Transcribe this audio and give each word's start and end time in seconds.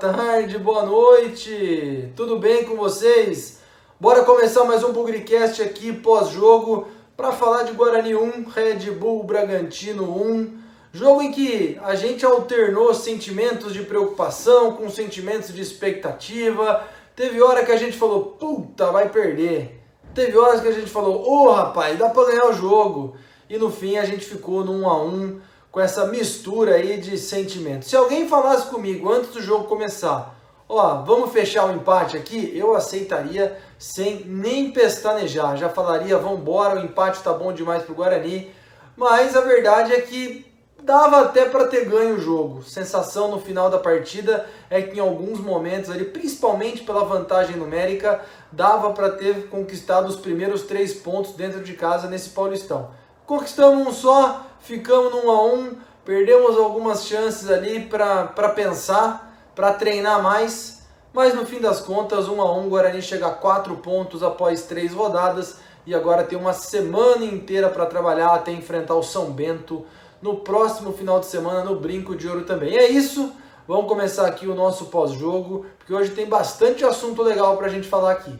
tarde, 0.00 0.56
boa 0.56 0.86
noite. 0.86 2.10
Tudo 2.16 2.38
bem 2.38 2.64
com 2.64 2.74
vocês? 2.74 3.60
Bora 4.00 4.24
começar 4.24 4.64
mais 4.64 4.82
um 4.82 4.94
Bugrecast 4.94 5.60
aqui 5.60 5.92
pós-jogo 5.92 6.88
para 7.14 7.32
falar 7.32 7.64
de 7.64 7.72
Guarani 7.72 8.14
1, 8.14 8.48
Red 8.48 8.92
Bull 8.92 9.22
Bragantino 9.24 10.04
1. 10.04 10.58
Jogo 10.90 11.20
em 11.20 11.30
que 11.30 11.78
a 11.82 11.94
gente 11.94 12.24
alternou 12.24 12.94
sentimentos 12.94 13.74
de 13.74 13.82
preocupação 13.82 14.72
com 14.72 14.88
sentimentos 14.88 15.52
de 15.52 15.60
expectativa. 15.60 16.82
Teve 17.14 17.42
hora 17.42 17.62
que 17.62 17.70
a 17.70 17.76
gente 17.76 17.98
falou, 17.98 18.36
puta, 18.40 18.90
vai 18.90 19.10
perder. 19.10 19.82
Teve 20.14 20.38
horas 20.38 20.62
que 20.62 20.68
a 20.68 20.72
gente 20.72 20.88
falou, 20.88 21.22
ô 21.28 21.44
oh, 21.44 21.52
rapaz, 21.52 21.98
dá 21.98 22.08
para 22.08 22.28
ganhar 22.28 22.46
o 22.46 22.54
jogo. 22.54 23.16
E 23.50 23.58
no 23.58 23.70
fim 23.70 23.98
a 23.98 24.06
gente 24.06 24.24
ficou 24.24 24.64
no 24.64 24.72
1 24.80 24.88
a 24.88 25.02
1 25.02 25.40
com 25.70 25.80
essa 25.80 26.06
mistura 26.06 26.74
aí 26.74 26.98
de 26.98 27.16
sentimentos. 27.16 27.88
Se 27.88 27.96
alguém 27.96 28.28
falasse 28.28 28.66
comigo 28.66 29.10
antes 29.12 29.30
do 29.30 29.42
jogo 29.42 29.64
começar, 29.64 30.36
ó, 30.68 31.02
vamos 31.02 31.32
fechar 31.32 31.66
o 31.66 31.72
empate 31.72 32.16
aqui, 32.16 32.52
eu 32.56 32.74
aceitaria 32.74 33.56
sem 33.78 34.24
nem 34.26 34.72
pestanejar. 34.72 35.56
Já 35.56 35.68
falaria, 35.68 36.18
vamos 36.18 36.40
embora, 36.40 36.80
o 36.80 36.84
empate 36.84 37.22
tá 37.22 37.32
bom 37.32 37.52
demais 37.52 37.82
pro 37.82 37.94
Guarani. 37.94 38.50
Mas 38.96 39.36
a 39.36 39.40
verdade 39.40 39.92
é 39.92 40.00
que 40.00 40.50
dava 40.82 41.20
até 41.20 41.44
para 41.44 41.66
ter 41.66 41.84
ganho 41.84 42.16
o 42.16 42.20
jogo. 42.20 42.62
Sensação 42.62 43.30
no 43.30 43.40
final 43.40 43.70
da 43.70 43.78
partida 43.78 44.46
é 44.68 44.82
que 44.82 44.96
em 44.96 45.00
alguns 45.00 45.38
momentos 45.38 45.90
ali, 45.90 46.04
principalmente 46.04 46.82
pela 46.82 47.04
vantagem 47.04 47.56
numérica, 47.56 48.20
dava 48.50 48.92
para 48.92 49.10
ter 49.10 49.48
conquistado 49.48 50.08
os 50.08 50.16
primeiros 50.16 50.62
três 50.62 50.94
pontos 50.94 51.32
dentro 51.32 51.62
de 51.62 51.74
casa 51.74 52.08
nesse 52.08 52.30
Paulistão. 52.30 52.90
Conquistamos 53.26 53.86
um 53.86 53.92
só, 53.92 54.46
ficamos 54.60 55.12
1 55.12 55.30
a 55.30 55.42
1, 55.44 55.76
perdemos 56.04 56.56
algumas 56.56 57.06
chances 57.06 57.50
ali 57.50 57.80
para 57.80 58.48
pensar, 58.54 59.34
para 59.54 59.72
treinar 59.72 60.22
mais, 60.22 60.86
mas 61.12 61.34
no 61.34 61.44
fim 61.44 61.60
das 61.60 61.80
contas, 61.80 62.28
1 62.28 62.40
a 62.40 62.58
1, 62.58 62.68
Guarani 62.68 63.02
chega 63.02 63.26
a 63.26 63.32
4 63.32 63.76
pontos 63.76 64.22
após 64.22 64.62
3 64.62 64.92
rodadas 64.92 65.58
e 65.86 65.94
agora 65.94 66.22
tem 66.22 66.38
uma 66.38 66.52
semana 66.52 67.24
inteira 67.24 67.68
para 67.68 67.86
trabalhar 67.86 68.34
até 68.34 68.52
enfrentar 68.52 68.94
o 68.94 69.02
São 69.02 69.32
Bento 69.32 69.84
no 70.22 70.36
próximo 70.36 70.92
final 70.92 71.18
de 71.18 71.26
semana 71.26 71.64
no 71.64 71.76
Brinco 71.80 72.14
de 72.14 72.28
Ouro 72.28 72.42
também. 72.42 72.74
E 72.74 72.78
é 72.78 72.88
isso, 72.88 73.32
vamos 73.66 73.86
começar 73.86 74.26
aqui 74.26 74.46
o 74.46 74.54
nosso 74.54 74.86
pós-jogo, 74.86 75.66
porque 75.78 75.92
hoje 75.92 76.10
tem 76.10 76.26
bastante 76.26 76.84
assunto 76.84 77.22
legal 77.22 77.56
para 77.56 77.66
a 77.66 77.70
gente 77.70 77.88
falar 77.88 78.12
aqui. 78.12 78.38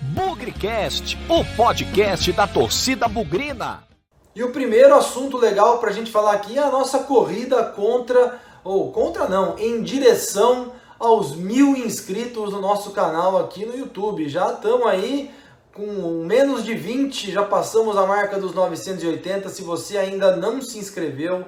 Bugrecast, 0.00 1.18
o 1.28 1.44
podcast 1.56 2.32
da 2.32 2.46
torcida 2.46 3.06
bugrina. 3.06 3.89
E 4.32 4.44
o 4.44 4.52
primeiro 4.52 4.94
assunto 4.94 5.36
legal 5.36 5.78
para 5.78 5.90
a 5.90 5.92
gente 5.92 6.10
falar 6.10 6.32
aqui 6.32 6.56
é 6.56 6.62
a 6.62 6.70
nossa 6.70 7.00
corrida 7.00 7.64
contra, 7.64 8.40
ou 8.62 8.92
contra 8.92 9.28
não, 9.28 9.58
em 9.58 9.82
direção 9.82 10.72
aos 11.00 11.34
mil 11.34 11.74
inscritos 11.74 12.52
no 12.52 12.60
nosso 12.60 12.92
canal 12.92 13.38
aqui 13.38 13.66
no 13.66 13.76
YouTube. 13.76 14.28
Já 14.28 14.52
estamos 14.52 14.86
aí 14.86 15.34
com 15.72 16.24
menos 16.24 16.62
de 16.62 16.74
20, 16.74 17.32
já 17.32 17.42
passamos 17.42 17.96
a 17.96 18.06
marca 18.06 18.38
dos 18.38 18.54
980. 18.54 19.48
Se 19.48 19.62
você 19.62 19.98
ainda 19.98 20.36
não 20.36 20.62
se 20.62 20.78
inscreveu, 20.78 21.44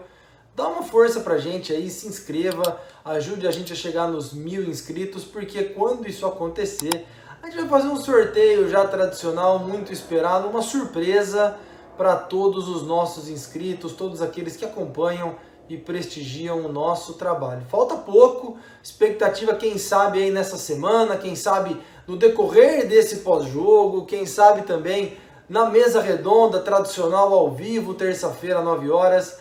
dá 0.57 0.67
uma 0.67 0.83
força 0.83 1.21
pra 1.21 1.39
gente 1.39 1.73
aí, 1.73 1.89
se 1.89 2.09
inscreva, 2.09 2.81
ajude 3.05 3.47
a 3.47 3.53
gente 3.53 3.73
a 3.73 3.77
chegar 3.77 4.09
nos 4.09 4.33
mil 4.33 4.65
inscritos, 4.65 5.23
porque 5.23 5.63
quando 5.65 6.09
isso 6.09 6.27
acontecer, 6.27 7.07
a 7.41 7.47
gente 7.47 7.61
vai 7.61 7.69
fazer 7.69 7.89
um 7.89 7.97
sorteio 7.97 8.69
já 8.69 8.85
tradicional, 8.89 9.61
muito 9.61 9.93
esperado, 9.93 10.49
uma 10.49 10.63
surpresa 10.63 11.57
para 12.03 12.17
todos 12.17 12.69
os 12.69 12.83
nossos 12.83 13.29
inscritos, 13.29 13.93
todos 13.93 14.21
aqueles 14.21 14.57
que 14.57 14.65
acompanham 14.65 15.37
e 15.69 15.77
prestigiam 15.77 16.67
o 16.67 16.73
nosso 16.73 17.15
trabalho. 17.15 17.63
Falta 17.71 17.95
pouco, 17.95 18.59
expectativa 18.83 19.55
quem 19.55 19.79
sabe 19.79 20.19
aí 20.19 20.29
nessa 20.29 20.57
semana, 20.57 21.17
quem 21.17 21.37
sabe 21.37 21.81
no 22.05 22.17
decorrer 22.17 22.89
desse 22.89 23.19
pós-jogo, 23.19 24.05
quem 24.05 24.27
sabe 24.27 24.63
também 24.63 25.17
na 25.49 25.67
mesa 25.67 26.01
redonda 26.01 26.59
tradicional 26.59 27.33
ao 27.33 27.53
vivo, 27.53 27.95
terça-feira, 27.95 28.61
9 28.61 28.91
horas. 28.91 29.39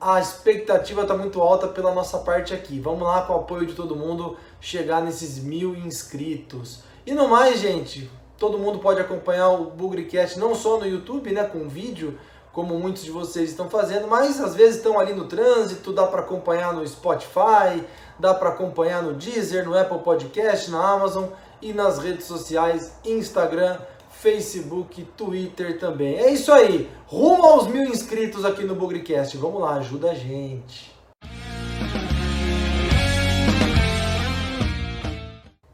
A 0.00 0.18
expectativa 0.18 1.02
está 1.02 1.16
muito 1.16 1.40
alta 1.40 1.68
pela 1.68 1.94
nossa 1.94 2.18
parte 2.18 2.52
aqui. 2.52 2.80
Vamos 2.80 3.02
lá, 3.02 3.22
com 3.22 3.34
o 3.34 3.36
apoio 3.36 3.66
de 3.66 3.74
todo 3.74 3.94
mundo, 3.94 4.36
chegar 4.60 5.00
nesses 5.00 5.38
mil 5.38 5.76
inscritos. 5.76 6.80
E 7.06 7.14
no 7.14 7.28
mais, 7.28 7.60
gente, 7.60 8.10
todo 8.40 8.58
mundo 8.58 8.78
pode 8.78 8.98
acompanhar 8.98 9.50
o 9.50 9.66
Bugrecast 9.66 10.38
não 10.38 10.54
só 10.54 10.78
no 10.78 10.86
YouTube, 10.86 11.30
né, 11.30 11.44
com 11.44 11.68
vídeo, 11.68 12.18
como 12.52 12.76
muitos 12.78 13.04
de 13.04 13.10
vocês 13.10 13.50
estão 13.50 13.68
fazendo, 13.68 14.08
mas 14.08 14.40
às 14.40 14.54
vezes 14.54 14.76
estão 14.76 14.98
ali 14.98 15.12
no 15.12 15.28
trânsito, 15.28 15.92
dá 15.92 16.06
para 16.06 16.22
acompanhar 16.22 16.72
no 16.72 16.84
Spotify, 16.88 17.84
dá 18.18 18.32
para 18.32 18.48
acompanhar 18.48 19.02
no 19.02 19.12
Deezer, 19.12 19.64
no 19.64 19.78
Apple 19.78 19.98
Podcast, 19.98 20.70
na 20.70 20.82
Amazon 20.82 21.26
e 21.60 21.74
nas 21.74 21.98
redes 21.98 22.24
sociais, 22.24 22.94
Instagram, 23.04 23.78
Facebook, 24.10 25.04
Twitter 25.16 25.78
também. 25.78 26.16
É 26.16 26.32
isso 26.32 26.50
aí, 26.50 26.90
rumo 27.06 27.44
aos 27.44 27.68
mil 27.68 27.84
inscritos 27.84 28.44
aqui 28.46 28.64
no 28.64 28.74
Bugrecast. 28.74 29.36
Vamos 29.36 29.60
lá, 29.60 29.74
ajuda 29.74 30.12
a 30.12 30.14
gente. 30.14 30.89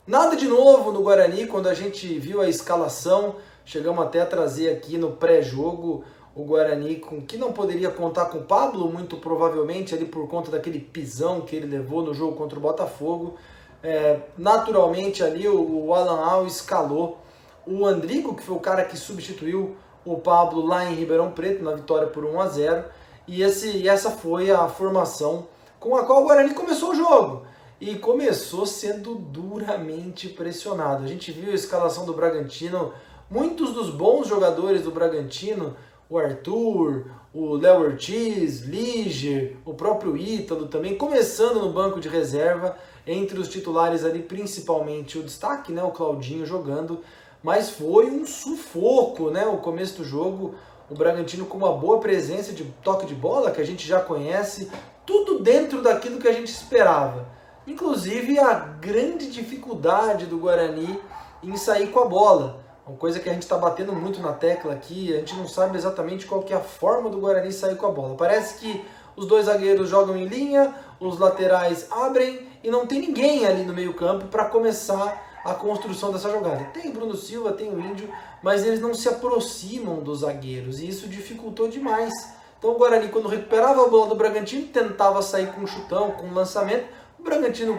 Nada 0.06 0.36
de 0.36 0.46
novo 0.46 0.92
no 0.92 1.02
Guarani 1.02 1.48
quando 1.48 1.68
a 1.68 1.74
gente 1.74 2.06
viu 2.20 2.40
a 2.40 2.48
escalação. 2.48 3.34
Chegamos 3.64 4.06
até 4.06 4.20
a 4.20 4.26
trazer 4.26 4.70
aqui 4.70 4.96
no 4.96 5.10
pré-jogo 5.10 6.04
o 6.32 6.44
Guarani 6.44 6.94
com 6.94 7.20
que 7.20 7.36
não 7.36 7.52
poderia 7.52 7.90
contar 7.90 8.26
com 8.26 8.38
o 8.38 8.44
Pablo, 8.44 8.88
muito 8.88 9.16
provavelmente 9.16 9.96
ali 9.96 10.04
por 10.04 10.28
conta 10.28 10.48
daquele 10.48 10.78
pisão 10.78 11.40
que 11.40 11.56
ele 11.56 11.66
levou 11.66 12.04
no 12.04 12.14
jogo 12.14 12.36
contra 12.36 12.56
o 12.56 12.62
Botafogo. 12.62 13.34
É, 13.82 14.20
naturalmente 14.38 15.24
ali 15.24 15.48
o, 15.48 15.86
o 15.86 15.92
Alan 15.92 16.24
Al 16.24 16.46
escalou 16.46 17.18
o 17.66 17.84
Andrigo, 17.84 18.36
que 18.36 18.44
foi 18.44 18.54
o 18.54 18.60
cara 18.60 18.84
que 18.84 18.96
substituiu 18.96 19.74
o 20.04 20.18
Pablo 20.18 20.64
lá 20.64 20.84
em 20.84 20.94
Ribeirão 20.94 21.32
Preto 21.32 21.64
na 21.64 21.72
vitória 21.72 22.06
por 22.06 22.24
1 22.24 22.40
a 22.40 22.46
0 22.46 22.84
e, 23.26 23.42
esse, 23.42 23.76
e 23.76 23.88
essa 23.88 24.12
foi 24.12 24.52
a 24.52 24.68
formação 24.68 25.48
com 25.80 25.96
a 25.96 26.04
qual 26.04 26.22
o 26.22 26.26
Guarani 26.26 26.54
começou 26.54 26.92
o 26.92 26.94
jogo 26.94 27.55
e 27.81 27.94
começou 27.97 28.64
sendo 28.64 29.14
duramente 29.14 30.28
pressionado. 30.28 31.04
A 31.04 31.06
gente 31.06 31.31
viu 31.31 31.53
a 31.53 31.54
escalação 31.54 32.06
do 32.06 32.14
Bragantino, 32.14 32.92
muitos 33.31 33.72
dos 33.72 33.91
bons 33.91 34.26
jogadores 34.26 34.82
do 34.82 34.91
Bragantino, 34.91 35.76
o 36.09 36.19
Arthur, 36.19 37.10
o 37.34 37.54
Léo 37.56 37.81
Ortiz, 37.81 38.60
Liger, 38.60 39.56
o 39.65 39.75
próprio 39.75 40.16
Ítalo 40.16 40.66
também, 40.66 40.97
começando 40.97 41.60
no 41.60 41.72
banco 41.72 42.00
de 42.00 42.09
reserva, 42.09 42.76
entre 43.06 43.38
os 43.38 43.48
titulares 43.48 44.04
ali, 44.04 44.22
principalmente 44.22 45.19
o 45.19 45.22
destaque, 45.22 45.72
né, 45.72 45.82
o 45.82 45.91
Claudinho 45.91 46.47
jogando, 46.47 47.00
mas 47.42 47.70
foi 47.70 48.10
um 48.10 48.25
sufoco, 48.25 49.31
né, 49.31 49.47
o 49.47 49.59
começo 49.59 49.98
do 49.98 50.04
jogo, 50.04 50.54
o 50.88 50.94
Bragantino 50.94 51.44
com 51.44 51.59
uma 51.59 51.72
boa 51.72 51.98
presença 51.98 52.53
de 52.53 52.65
toque 52.82 53.06
de 53.06 53.15
bola, 53.15 53.50
que 53.50 53.60
a 53.60 53.66
gente 53.66 53.86
já 53.86 54.00
conhece, 54.00 54.70
tudo 55.04 55.41
dentro 55.41 55.82
daquilo 55.82 56.19
que 56.19 56.28
a 56.28 56.32
gente 56.32 56.48
esperava. 56.48 57.35
Inclusive 57.66 58.38
a 58.38 58.54
grande 58.54 59.31
dificuldade 59.31 60.27
do 60.27 60.38
Guarani 60.38 61.00
em 61.43 61.56
sair 61.56 61.88
com 61.88 62.00
a 62.00 62.04
bola. 62.04 62.65
Uma 62.87 62.97
coisa 62.97 63.19
que 63.19 63.28
a 63.28 63.32
gente 63.32 63.43
está 63.43 63.59
batendo 63.59 63.93
muito 63.93 64.21
na 64.21 64.32
tecla 64.32 64.72
aqui, 64.72 65.12
a 65.12 65.19
gente 65.19 65.34
não 65.34 65.49
sabe 65.49 65.77
exatamente 65.77 66.27
qual 66.27 66.43
que 66.43 66.53
é 66.53 66.56
a 66.56 66.60
forma 66.60 67.10
do 67.10 67.19
Guarani 67.19 67.53
sair 67.53 67.75
com 67.75 67.87
a 67.87 67.91
bola. 67.91 68.15
Parece 68.16 68.60
que 68.60 68.84
os 69.16 69.27
dois 69.27 69.47
zagueiros 69.47 69.88
jogam 69.88 70.16
em 70.16 70.27
linha, 70.27 70.72
os 71.00 71.19
laterais 71.19 71.88
abrem 71.91 72.47
e 72.62 72.71
não 72.71 72.87
tem 72.87 73.00
ninguém 73.00 73.44
ali 73.44 73.65
no 73.65 73.75
meio 73.75 73.94
campo 73.94 74.27
para 74.27 74.44
começar 74.44 75.41
a 75.45 75.54
construção 75.54 76.12
dessa 76.12 76.30
jogada. 76.30 76.66
Tem 76.72 76.92
Bruno 76.92 77.16
Silva, 77.16 77.53
tem 77.53 77.69
o 77.69 77.80
Índio, 77.80 78.09
mas 78.42 78.65
eles 78.65 78.80
não 78.80 78.95
se 78.95 79.09
aproximam 79.09 79.97
dos 79.97 80.21
zagueiros 80.21 80.78
e 80.78 80.89
isso 80.89 81.09
dificultou 81.09 81.66
demais. 81.66 82.12
Então 82.59 82.71
o 82.71 82.78
Guarani, 82.78 83.09
quando 83.09 83.28
recuperava 83.28 83.84
a 83.84 83.89
bola 83.89 84.09
do 84.09 84.15
Bragantino, 84.15 84.69
tentava 84.69 85.21
sair 85.22 85.53
com 85.53 85.62
um 85.62 85.66
chutão, 85.66 86.12
com 86.12 86.27
um 86.27 86.34
lançamento, 86.34 86.86
Bragantino 87.26 87.78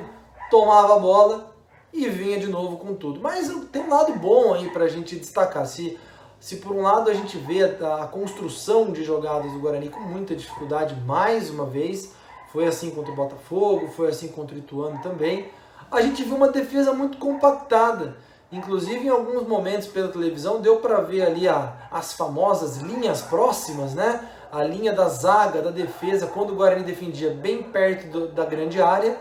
tomava 0.51 0.95
a 0.95 0.99
bola 0.99 1.55
e 1.91 2.07
vinha 2.09 2.39
de 2.39 2.47
novo 2.47 2.77
com 2.77 2.93
tudo. 2.93 3.19
Mas 3.19 3.51
tem 3.71 3.81
um 3.81 3.89
lado 3.89 4.13
bom 4.13 4.53
aí 4.53 4.69
para 4.69 4.85
a 4.85 4.87
gente 4.87 5.15
destacar. 5.15 5.65
Se, 5.65 5.97
se 6.39 6.57
por 6.57 6.73
um 6.73 6.81
lado 6.81 7.09
a 7.09 7.13
gente 7.13 7.37
vê 7.37 7.63
a, 7.63 8.03
a 8.03 8.07
construção 8.07 8.91
de 8.91 9.03
jogadas 9.03 9.51
do 9.51 9.59
Guarani 9.59 9.89
com 9.89 10.01
muita 10.01 10.35
dificuldade, 10.35 10.95
mais 11.05 11.49
uma 11.49 11.65
vez, 11.65 12.13
foi 12.51 12.67
assim 12.67 12.91
contra 12.91 13.11
o 13.11 13.15
Botafogo, 13.15 13.87
foi 13.87 14.09
assim 14.09 14.27
contra 14.27 14.55
o 14.55 14.59
Ituano 14.59 15.01
também, 15.01 15.49
a 15.89 16.01
gente 16.01 16.23
viu 16.23 16.35
uma 16.35 16.49
defesa 16.49 16.93
muito 16.93 17.17
compactada. 17.17 18.17
Inclusive, 18.51 19.05
em 19.05 19.09
alguns 19.09 19.45
momentos 19.45 19.87
pela 19.87 20.07
televisão, 20.07 20.61
deu 20.61 20.77
para 20.77 21.01
ver 21.01 21.21
ali 21.21 21.47
a, 21.49 21.73
as 21.91 22.13
famosas 22.13 22.77
linhas 22.77 23.21
próximas, 23.21 23.93
né? 23.93 24.25
A 24.49 24.63
linha 24.63 24.93
da 24.93 25.09
zaga, 25.09 25.61
da 25.61 25.69
defesa, 25.69 26.27
quando 26.27 26.51
o 26.51 26.55
Guarani 26.55 26.83
defendia 26.83 27.31
bem 27.31 27.61
perto 27.63 28.07
do, 28.07 28.27
da 28.29 28.45
grande 28.45 28.81
área 28.81 29.17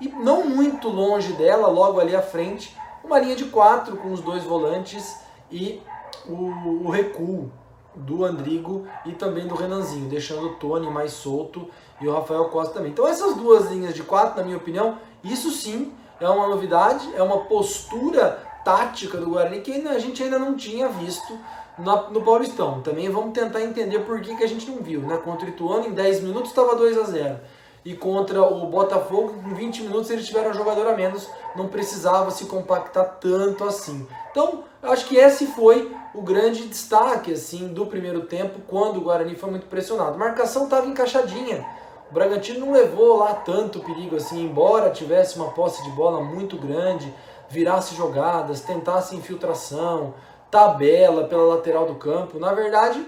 e 0.00 0.08
não 0.08 0.48
muito 0.48 0.88
longe 0.88 1.32
dela, 1.32 1.68
logo 1.68 2.00
ali 2.00 2.14
à 2.14 2.22
frente, 2.22 2.76
uma 3.02 3.18
linha 3.18 3.36
de 3.36 3.46
quatro 3.46 3.96
com 3.96 4.12
os 4.12 4.20
dois 4.20 4.44
volantes 4.44 5.20
e 5.50 5.80
o, 6.26 6.86
o 6.86 6.90
recuo 6.90 7.50
do 7.94 8.24
Andrigo 8.24 8.86
e 9.04 9.12
também 9.12 9.46
do 9.46 9.54
Renanzinho, 9.54 10.08
deixando 10.08 10.46
o 10.46 10.54
Tony 10.54 10.88
mais 10.88 11.12
solto 11.12 11.68
e 12.00 12.06
o 12.06 12.12
Rafael 12.12 12.46
Costa 12.46 12.74
também. 12.74 12.92
Então 12.92 13.06
essas 13.06 13.34
duas 13.34 13.70
linhas 13.70 13.94
de 13.94 14.02
quatro, 14.02 14.38
na 14.38 14.44
minha 14.44 14.56
opinião, 14.56 14.98
isso 15.24 15.50
sim 15.50 15.92
é 16.20 16.28
uma 16.28 16.48
novidade, 16.48 17.08
é 17.14 17.22
uma 17.22 17.38
postura 17.44 18.42
tática 18.64 19.18
do 19.18 19.30
Guarani 19.30 19.60
que 19.60 19.72
a 19.88 19.98
gente 19.98 20.22
ainda 20.22 20.38
não 20.38 20.54
tinha 20.54 20.88
visto 20.88 21.38
no 21.78 22.22
Paulistão. 22.22 22.82
Também 22.82 23.08
vamos 23.08 23.32
tentar 23.32 23.62
entender 23.62 24.00
por 24.00 24.20
que, 24.20 24.36
que 24.36 24.44
a 24.44 24.48
gente 24.48 24.68
não 24.68 24.82
viu. 24.82 25.00
Né? 25.00 25.16
Contra 25.18 25.46
o 25.46 25.48
Ituano, 25.48 25.86
em 25.86 25.92
10 25.92 26.22
minutos 26.22 26.50
estava 26.50 26.74
2 26.74 26.98
a 26.98 27.02
0 27.04 27.40
E 27.84 27.94
contra 27.94 28.42
o 28.42 28.66
Botafogo, 28.66 29.34
em 29.46 29.54
20 29.54 29.82
minutos 29.82 30.10
eles 30.10 30.26
tiveram 30.26 30.50
um 30.50 30.54
jogador 30.54 30.86
a 30.86 30.96
menos, 30.96 31.28
não 31.56 31.68
precisava 31.68 32.30
se 32.30 32.46
compactar 32.46 33.18
tanto 33.20 33.64
assim. 33.64 34.06
Então, 34.30 34.64
acho 34.82 35.06
que 35.06 35.16
esse 35.16 35.46
foi 35.46 35.94
o 36.14 36.20
grande 36.20 36.66
destaque 36.66 37.32
assim 37.32 37.68
do 37.68 37.86
primeiro 37.86 38.22
tempo, 38.22 38.60
quando 38.66 38.98
o 38.98 39.00
Guarani 39.00 39.34
foi 39.36 39.50
muito 39.50 39.66
pressionado. 39.66 40.14
A 40.14 40.18
marcação 40.18 40.64
estava 40.64 40.86
encaixadinha. 40.86 41.64
O 42.10 42.14
Bragantino 42.14 42.64
não 42.64 42.72
levou 42.72 43.18
lá 43.18 43.34
tanto 43.34 43.80
perigo 43.80 44.16
assim, 44.16 44.42
embora 44.42 44.90
tivesse 44.90 45.36
uma 45.36 45.50
posse 45.50 45.82
de 45.84 45.90
bola 45.90 46.22
muito 46.22 46.56
grande, 46.56 47.12
virasse 47.50 47.94
jogadas, 47.94 48.62
tentasse 48.62 49.14
infiltração, 49.14 50.14
tabela 50.50 51.24
pela 51.24 51.54
lateral 51.54 51.84
do 51.84 51.96
campo. 51.96 52.38
Na 52.38 52.54
verdade, 52.54 53.06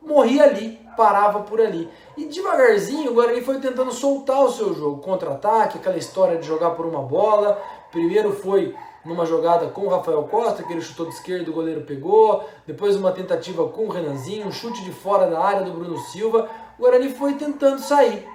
morria 0.00 0.44
ali, 0.44 0.80
parava 0.96 1.40
por 1.40 1.60
ali. 1.60 1.88
E 2.16 2.24
devagarzinho 2.24 3.10
o 3.10 3.14
Guarani 3.14 3.42
foi 3.42 3.60
tentando 3.60 3.92
soltar 3.92 4.42
o 4.42 4.50
seu 4.50 4.74
jogo, 4.74 5.02
contra-ataque, 5.02 5.78
aquela 5.78 5.96
história 5.96 6.38
de 6.38 6.46
jogar 6.46 6.70
por 6.70 6.86
uma 6.86 7.02
bola. 7.02 7.60
Primeiro 7.90 8.32
foi 8.32 8.74
numa 9.04 9.24
jogada 9.24 9.68
com 9.68 9.82
o 9.82 9.88
Rafael 9.88 10.24
Costa, 10.24 10.62
que 10.62 10.72
ele 10.72 10.80
chutou 10.80 11.06
de 11.06 11.14
esquerda, 11.14 11.50
o 11.50 11.54
goleiro 11.54 11.82
pegou. 11.82 12.44
Depois 12.66 12.96
uma 12.96 13.12
tentativa 13.12 13.68
com 13.68 13.86
o 13.86 13.90
Renanzinho, 13.90 14.46
um 14.46 14.52
chute 14.52 14.82
de 14.82 14.90
fora 14.90 15.28
da 15.28 15.40
área 15.40 15.62
do 15.62 15.72
Bruno 15.72 15.98
Silva. 15.98 16.48
O 16.78 16.82
Guarani 16.82 17.10
foi 17.10 17.34
tentando 17.34 17.80
sair. 17.80 18.26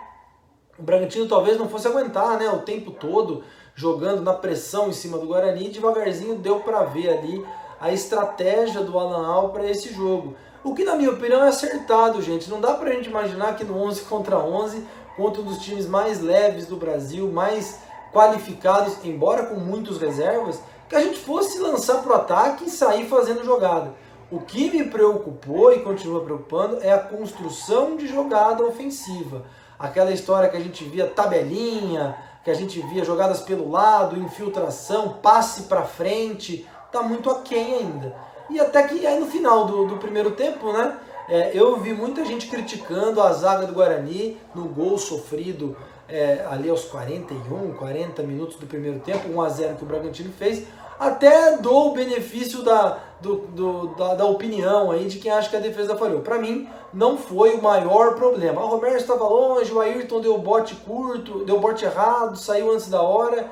O 0.80 0.84
Bragantino 0.84 1.28
talvez 1.28 1.60
não 1.60 1.70
fosse 1.70 1.88
aguentar 1.88 2.40
né, 2.40 2.50
o 2.50 2.60
tempo 2.60 2.92
todo 2.92 3.44
jogando 3.76 4.22
na 4.22 4.34
pressão 4.34 4.90
em 4.90 4.94
cima 4.94 5.18
do 5.18 5.28
Guarani. 5.28 5.70
Devagarzinho 5.70 6.36
deu 6.36 6.60
para 6.62 6.84
ver 6.84 7.10
ali 7.10 7.46
a 7.80 7.92
estratégia 7.92 8.82
do 8.82 8.98
Alan 8.98 9.28
Al 9.28 9.50
para 9.50 9.70
esse 9.70 9.94
jogo. 9.94 10.36
O 10.64 10.76
que, 10.76 10.84
na 10.84 10.96
minha 10.96 11.10
opinião, 11.10 11.44
é 11.44 11.48
acertado, 11.48 12.22
gente. 12.22 12.50
Não 12.50 12.62
dá 12.62 12.74
para 12.74 12.92
a 12.92 12.94
gente 12.94 13.10
imaginar 13.10 13.56
que 13.56 13.64
no 13.64 13.78
11 13.82 14.02
contra 14.02 14.38
11, 14.38 14.86
contra 15.18 15.42
um 15.42 15.46
dos 15.46 15.58
times 15.58 15.88
mais 15.88 16.22
leves 16.22 16.68
do 16.68 16.76
Brasil, 16.76 17.32
mais 17.32 17.80
qualificados, 18.14 19.04
embora 19.04 19.48
com 19.48 19.56
muitos 19.56 20.00
reservas, 20.00 20.60
que 20.88 20.96
a 20.96 21.02
gente 21.02 21.18
fosse 21.20 21.58
lançar 21.58 22.04
para 22.04 22.12
o 22.12 22.16
ataque 22.16 22.66
e 22.66 22.70
sair 22.70 23.08
fazendo 23.08 23.44
jogada. 23.44 23.94
O 24.30 24.40
que 24.40 24.70
me 24.70 24.84
preocupou 24.84 25.74
e 25.74 25.80
continua 25.80 26.24
preocupando 26.24 26.80
é 26.82 26.92
a 26.92 27.00
construção 27.00 27.96
de 27.96 28.08
jogada 28.08 28.64
ofensiva. 28.64 29.44
Aquela 29.80 30.12
história 30.12 30.48
que 30.48 30.58
a 30.58 30.62
gente 30.62 30.84
via 30.84 31.08
tabelinha, 31.08 32.16
que 32.44 32.52
a 32.52 32.54
gente 32.54 32.80
via 32.82 33.04
jogadas 33.04 33.42
pelo 33.42 33.70
lado, 33.70 34.20
infiltração, 34.20 35.18
passe 35.22 35.64
para 35.64 35.84
frente, 35.84 36.68
tá 36.92 37.02
muito 37.02 37.30
aquém 37.30 37.76
ainda. 37.76 38.16
E 38.52 38.60
até 38.60 38.84
que 38.84 39.06
aí 39.08 39.20
no 39.20 39.28
final 39.28 39.66
do, 39.66 39.88
do 39.88 39.98
primeiro 39.98 40.32
tempo, 40.32 40.72
né? 40.74 40.98
É, 41.30 41.52
eu 41.54 41.78
vi 41.78 41.94
muita 41.94 42.26
gente 42.26 42.48
criticando 42.48 43.22
a 43.22 43.32
zaga 43.32 43.66
do 43.66 43.74
Guarani 43.74 44.38
no 44.54 44.66
gol 44.66 44.98
sofrido 44.98 45.78
é, 46.10 46.46
ali 46.50 46.70
aos 46.70 46.84
41, 46.84 47.74
40 47.74 48.22
minutos 48.24 48.58
do 48.58 48.68
primeiro 48.68 49.00
tempo, 49.00 49.30
1 49.30 49.42
a 49.42 49.50
0 49.50 49.76
que 49.76 49.84
o 49.84 49.88
Bragantino 49.88 50.34
fez. 50.34 50.66
Até 51.00 51.58
dou 51.58 51.92
o 51.92 51.94
benefício 51.94 52.62
da, 52.62 53.00
do, 53.22 53.38
do, 53.48 53.88
da, 53.96 54.16
da, 54.16 54.26
opinião 54.26 54.92
aí 54.92 55.08
de 55.08 55.18
quem 55.18 55.32
acha 55.32 55.50
que 55.50 55.56
a 55.56 55.60
defesa 55.60 55.96
falhou. 55.96 56.22
Para 56.22 56.38
mim, 56.38 56.68
não 56.94 57.18
foi 57.18 57.56
o 57.56 57.62
maior 57.62 58.16
problema. 58.16 58.62
O 58.62 58.68
Romero 58.68 58.98
estava 58.98 59.24
longe, 59.24 59.72
o 59.72 59.80
Ayrton 59.80 60.20
deu 60.20 60.38
bote 60.38 60.76
curto, 60.76 61.46
deu 61.46 61.60
bote 61.60 61.86
errado, 61.86 62.38
saiu 62.38 62.72
antes 62.72 62.90
da 62.90 63.02
hora. 63.02 63.50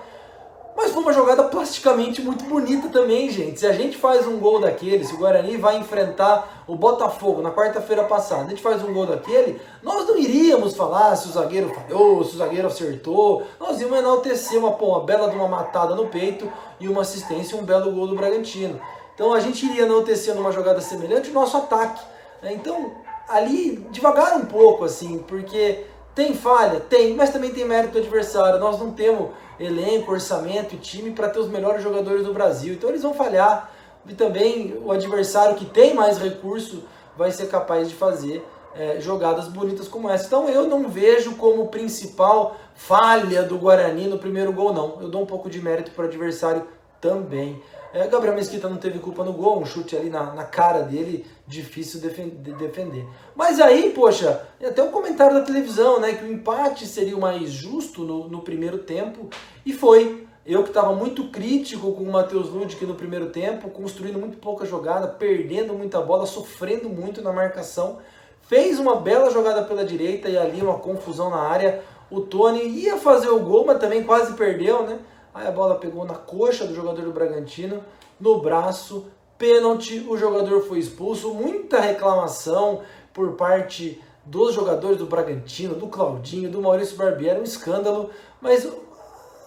Mas 0.82 0.92
foi 0.92 1.04
uma 1.04 1.12
jogada 1.12 1.44
plasticamente 1.44 2.22
muito 2.22 2.46
bonita 2.46 2.88
também, 2.88 3.30
gente. 3.30 3.60
Se 3.60 3.68
a 3.68 3.74
gente 3.74 3.98
faz 3.98 4.26
um 4.26 4.40
gol 4.40 4.62
daquele, 4.62 5.04
se 5.04 5.14
o 5.14 5.18
Guarani 5.18 5.58
vai 5.58 5.76
enfrentar 5.76 6.64
o 6.66 6.74
Botafogo 6.74 7.42
na 7.42 7.52
quarta-feira 7.52 8.06
passada, 8.06 8.46
a 8.46 8.50
gente 8.50 8.62
faz 8.62 8.82
um 8.82 8.94
gol 8.94 9.06
daquele, 9.06 9.60
nós 9.84 10.08
não 10.08 10.18
iríamos 10.18 10.78
falar 10.78 11.18
se 11.18 11.28
o 11.28 11.32
zagueiro 11.34 11.68
falhou, 11.68 12.24
se 12.24 12.36
o 12.36 12.38
zagueiro 12.38 12.68
acertou. 12.68 13.44
Nós 13.60 13.82
íamos 13.82 14.00
enaltecer 14.00 14.58
uma, 14.58 14.72
pô, 14.72 14.86
uma 14.92 15.02
bela 15.02 15.30
de 15.30 15.36
uma 15.36 15.50
matada 15.50 15.96
no 15.96 16.08
peito 16.08 16.50
e 16.80 16.88
uma 16.88 17.02
assistência 17.02 17.58
e 17.58 17.60
um 17.60 17.66
belo 17.66 17.92
gol 17.92 18.08
do 18.08 18.16
Bragantino. 18.16 18.80
Então 19.14 19.34
a 19.34 19.42
gente 19.42 19.66
iria 19.66 19.84
enaltecer 19.84 20.34
numa 20.34 20.54
jogada 20.54 20.80
semelhante 20.80 21.30
o 21.30 21.34
nosso 21.34 21.58
ataque. 21.58 22.02
Né? 22.42 22.54
Então, 22.54 22.94
ali, 23.28 23.86
devagar 23.92 24.38
um 24.38 24.46
pouco, 24.46 24.86
assim, 24.86 25.18
porque 25.28 25.84
tem 26.16 26.34
falha? 26.34 26.80
Tem, 26.80 27.14
mas 27.16 27.32
também 27.32 27.52
tem 27.52 27.66
mérito 27.66 27.96
do 27.96 28.00
adversário. 28.00 28.62
Nós 28.62 28.80
não 28.80 28.92
temos 28.92 29.32
elenco, 29.60 30.12
orçamento 30.12 30.76
e 30.76 30.78
time 30.78 31.12
para 31.12 31.30
ter 31.30 31.40
os 31.40 31.50
melhores 31.50 31.84
jogadores 31.84 32.24
do 32.24 32.34
Brasil. 32.34 32.74
Então 32.74 32.90
eles 32.90 33.04
vão 33.04 33.14
falhar. 33.14 33.72
E 34.08 34.14
também 34.14 34.80
o 34.84 34.92
adversário 34.92 35.56
que 35.56 35.66
tem 35.66 35.94
mais 35.94 36.18
recurso 36.18 36.84
vai 37.18 37.32
ser 37.32 37.48
capaz 37.48 37.90
de 37.90 37.96
fazer 37.96 38.46
é, 38.74 39.00
jogadas 39.02 39.48
bonitas 39.48 39.88
como 39.88 40.10
essa. 40.10 40.26
Então 40.26 40.48
eu 40.50 40.68
não 40.68 40.88
vejo 40.88 41.36
como 41.36 41.68
principal 41.68 42.56
falha 42.76 43.44
do 43.44 43.58
Guarani 43.58 44.08
no 44.08 44.18
primeiro 44.18 44.54
gol, 44.54 44.74
não. 44.74 44.98
Eu 45.02 45.10
dou 45.10 45.22
um 45.22 45.26
pouco 45.26 45.50
de 45.50 45.62
mérito 45.62 45.92
para 45.92 46.06
o 46.06 46.08
adversário 46.08 46.66
também. 47.02 47.62
É, 47.92 48.08
Gabriel 48.08 48.36
Mesquita 48.36 48.70
não 48.70 48.78
teve 48.78 49.00
culpa 49.00 49.24
no 49.24 49.34
gol, 49.34 49.60
um 49.60 49.66
chute 49.66 49.96
ali 49.96 50.10
na, 50.10 50.34
na 50.34 50.44
cara 50.44 50.82
dele, 50.82 51.26
difícil 51.48 52.00
de 52.00 52.54
defender. 52.54 53.06
Mas 53.36 53.60
aí, 53.60 53.92
poxa, 53.92 54.46
até 54.64 54.84
o 54.84 54.88
um 54.88 54.92
comentário 54.92 55.36
da 55.36 55.42
televisão, 55.42 56.00
né, 56.00 56.14
que 56.14 56.24
o 56.24 56.32
empate 56.32 56.86
seria 56.86 57.18
o 57.18 57.22
mais 57.22 57.50
justo 57.50 58.04
no, 58.04 58.28
no 58.28 58.42
primeiro 58.42 58.80
tempo, 58.80 59.30
e 59.66 59.74
foi. 59.74 60.28
Eu 60.46 60.64
que 60.64 60.70
estava 60.70 60.96
muito 60.96 61.30
crítico 61.30 61.92
com 61.92 62.02
o 62.02 62.12
Matheus 62.12 62.50
Ludic 62.50 62.84
no 62.84 62.96
primeiro 62.96 63.30
tempo, 63.30 63.70
construindo 63.70 64.18
muito 64.18 64.38
pouca 64.38 64.66
jogada, 64.66 65.08
perdendo 65.08 65.74
muita 65.74 66.02
bola, 66.02 66.26
sofrendo 66.26 66.90
muito 66.90 67.22
na 67.22 67.32
marcação, 67.32 68.00
fez 68.44 68.80
uma 68.80 68.96
bela 68.96 69.30
jogada 69.30 69.62
pela 69.64 69.86
direita 69.86 70.28
e 70.28 70.36
ali 70.36 70.60
uma 70.60 70.80
confusão 70.80 71.30
na 71.30 71.38
área. 71.38 71.84
O 72.10 72.22
Tony 72.22 72.64
ia 72.64 72.98
fazer 72.98 73.30
o 73.30 73.40
gol, 73.40 73.64
mas 73.68 73.78
também 73.78 74.04
quase 74.04 74.34
perdeu, 74.34 74.82
né? 74.88 74.98
Aí 75.34 75.48
a 75.48 75.52
bola 75.52 75.76
pegou 75.76 76.06
na 76.06 76.16
coxa 76.16 76.66
do 76.66 76.74
jogador 76.74 77.04
do 77.04 77.12
Bragantino, 77.12 77.84
no 78.20 78.42
braço, 78.42 79.06
pênalti, 79.38 80.06
o 80.08 80.18
jogador 80.18 80.62
foi 80.62 80.80
expulso, 80.80 81.34
muita 81.34 81.80
reclamação 81.80 82.82
por 83.14 83.34
parte 83.34 84.02
dos 84.26 84.54
jogadores 84.54 84.98
do 84.98 85.06
Bragantino, 85.06 85.76
do 85.76 85.88
Claudinho, 85.88 86.50
do 86.50 86.62
Maurício 86.62 86.98
Barbieri, 86.98 87.40
um 87.40 87.44
escândalo, 87.44 88.10
mas 88.42 88.68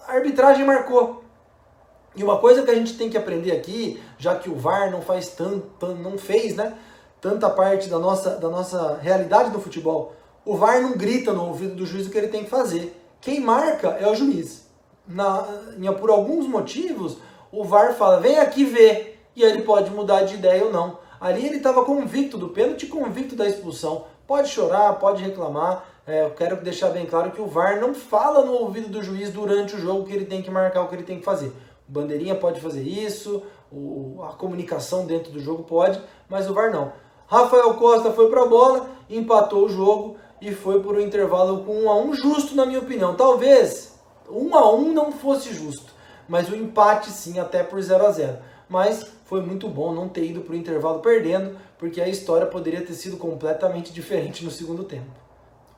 a 0.07 0.13
arbitragem 0.13 0.65
marcou. 0.65 1.23
E 2.15 2.23
uma 2.23 2.37
coisa 2.37 2.63
que 2.63 2.71
a 2.71 2.75
gente 2.75 2.97
tem 2.97 3.09
que 3.09 3.17
aprender 3.17 3.51
aqui, 3.51 4.01
já 4.17 4.35
que 4.35 4.49
o 4.49 4.55
VAR 4.55 4.89
não 4.89 5.01
faz 5.01 5.29
tanto, 5.29 5.87
não 5.95 6.17
fez, 6.17 6.55
né, 6.55 6.77
tanta 7.19 7.49
parte 7.49 7.89
da 7.89 7.99
nossa, 7.99 8.31
da 8.31 8.49
nossa 8.49 8.97
realidade 9.01 9.51
do 9.51 9.59
futebol, 9.59 10.13
o 10.45 10.55
VAR 10.55 10.81
não 10.81 10.93
grita 10.93 11.33
no 11.33 11.47
ouvido 11.47 11.75
do 11.75 11.85
juiz 11.85 12.07
o 12.07 12.09
que 12.09 12.17
ele 12.17 12.27
tem 12.27 12.43
que 12.43 12.49
fazer. 12.49 12.99
Quem 13.21 13.39
marca 13.39 13.89
é 13.99 14.09
o 14.09 14.15
juiz 14.15 14.62
na, 15.07 15.45
por 15.99 16.09
alguns 16.09 16.47
motivos, 16.47 17.17
o 17.51 17.63
VAR 17.63 17.93
fala, 17.93 18.19
vem 18.19 18.39
aqui 18.39 18.63
ver, 18.63 19.23
e 19.35 19.43
aí 19.43 19.51
ele 19.51 19.63
pode 19.63 19.91
mudar 19.91 20.23
de 20.23 20.35
ideia 20.35 20.65
ou 20.65 20.71
não. 20.71 20.97
Ali 21.19 21.45
ele 21.45 21.57
estava 21.57 21.85
convicto 21.85 22.37
do 22.37 22.49
pênalti, 22.49 22.87
convicto 22.87 23.35
da 23.35 23.47
expulsão. 23.47 24.05
Pode 24.27 24.49
chorar, 24.49 24.93
pode 24.93 25.23
reclamar. 25.23 25.85
É, 26.05 26.25
eu 26.25 26.31
quero 26.31 26.57
deixar 26.57 26.89
bem 26.89 27.05
claro 27.05 27.31
que 27.31 27.41
o 27.41 27.47
VAR 27.47 27.79
não 27.79 27.93
fala 27.93 28.43
no 28.43 28.53
ouvido 28.53 28.89
do 28.89 29.01
juiz 29.01 29.29
durante 29.29 29.75
o 29.75 29.79
jogo 29.79 30.05
que 30.05 30.13
ele 30.13 30.25
tem 30.25 30.41
que 30.41 30.51
marcar 30.51 30.81
o 30.81 30.87
que 30.87 30.95
ele 30.95 31.03
tem 31.03 31.19
que 31.19 31.25
fazer. 31.25 31.47
O 31.87 31.91
bandeirinha 31.91 32.35
pode 32.35 32.59
fazer 32.59 32.81
isso, 32.81 33.43
o, 33.71 34.21
a 34.23 34.33
comunicação 34.33 35.05
dentro 35.05 35.31
do 35.31 35.39
jogo 35.39 35.63
pode, 35.63 36.01
mas 36.27 36.49
o 36.49 36.53
VAR 36.53 36.71
não. 36.71 36.91
Rafael 37.27 37.73
Costa 37.75 38.11
foi 38.11 38.29
para 38.29 38.43
a 38.43 38.45
bola, 38.45 38.89
empatou 39.09 39.65
o 39.65 39.69
jogo 39.69 40.17
e 40.41 40.53
foi 40.53 40.81
por 40.81 40.95
um 40.95 40.99
intervalo 40.99 41.63
com 41.63 41.85
1 41.85 41.89
a 41.89 41.95
1 42.01 42.13
justo 42.15 42.55
na 42.55 42.65
minha 42.65 42.79
opinião. 42.79 43.15
Talvez 43.15 43.92
um 44.29 44.55
a 44.55 44.73
um 44.73 44.93
não 44.93 45.11
fosse 45.11 45.53
justo, 45.53 45.93
mas 46.27 46.49
o 46.49 46.55
empate 46.55 47.09
sim, 47.09 47.39
até 47.39 47.63
por 47.63 47.81
0 47.81 48.05
a 48.05 48.11
0 48.11 48.37
Mas 48.69 49.05
foi 49.25 49.41
muito 49.41 49.67
bom 49.67 49.93
não 49.93 50.07
ter 50.07 50.25
ido 50.25 50.41
para 50.41 50.53
o 50.53 50.57
intervalo 50.57 50.99
perdendo, 50.99 51.57
porque 51.77 52.01
a 52.01 52.07
história 52.07 52.47
poderia 52.47 52.81
ter 52.81 52.93
sido 52.93 53.17
completamente 53.17 53.91
diferente 53.91 54.43
no 54.43 54.51
segundo 54.51 54.83
tempo. 54.83 55.11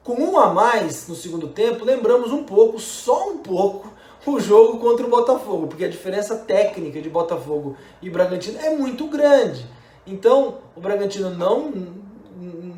Com 0.03 0.21
um 0.21 0.37
a 0.37 0.53
mais 0.53 1.07
no 1.07 1.15
segundo 1.15 1.47
tempo, 1.47 1.83
lembramos 1.83 2.31
um 2.31 2.43
pouco, 2.43 2.79
só 2.79 3.29
um 3.29 3.39
pouco, 3.39 3.91
o 4.25 4.39
jogo 4.39 4.79
contra 4.79 5.05
o 5.05 5.09
Botafogo, 5.09 5.67
porque 5.67 5.85
a 5.85 5.89
diferença 5.89 6.35
técnica 6.35 7.01
de 7.01 7.09
Botafogo 7.09 7.75
e 8.01 8.09
Bragantino 8.09 8.59
é 8.59 8.75
muito 8.75 9.07
grande. 9.07 9.65
Então, 10.05 10.59
o 10.75 10.81
Bragantino 10.81 11.29
não, 11.29 11.71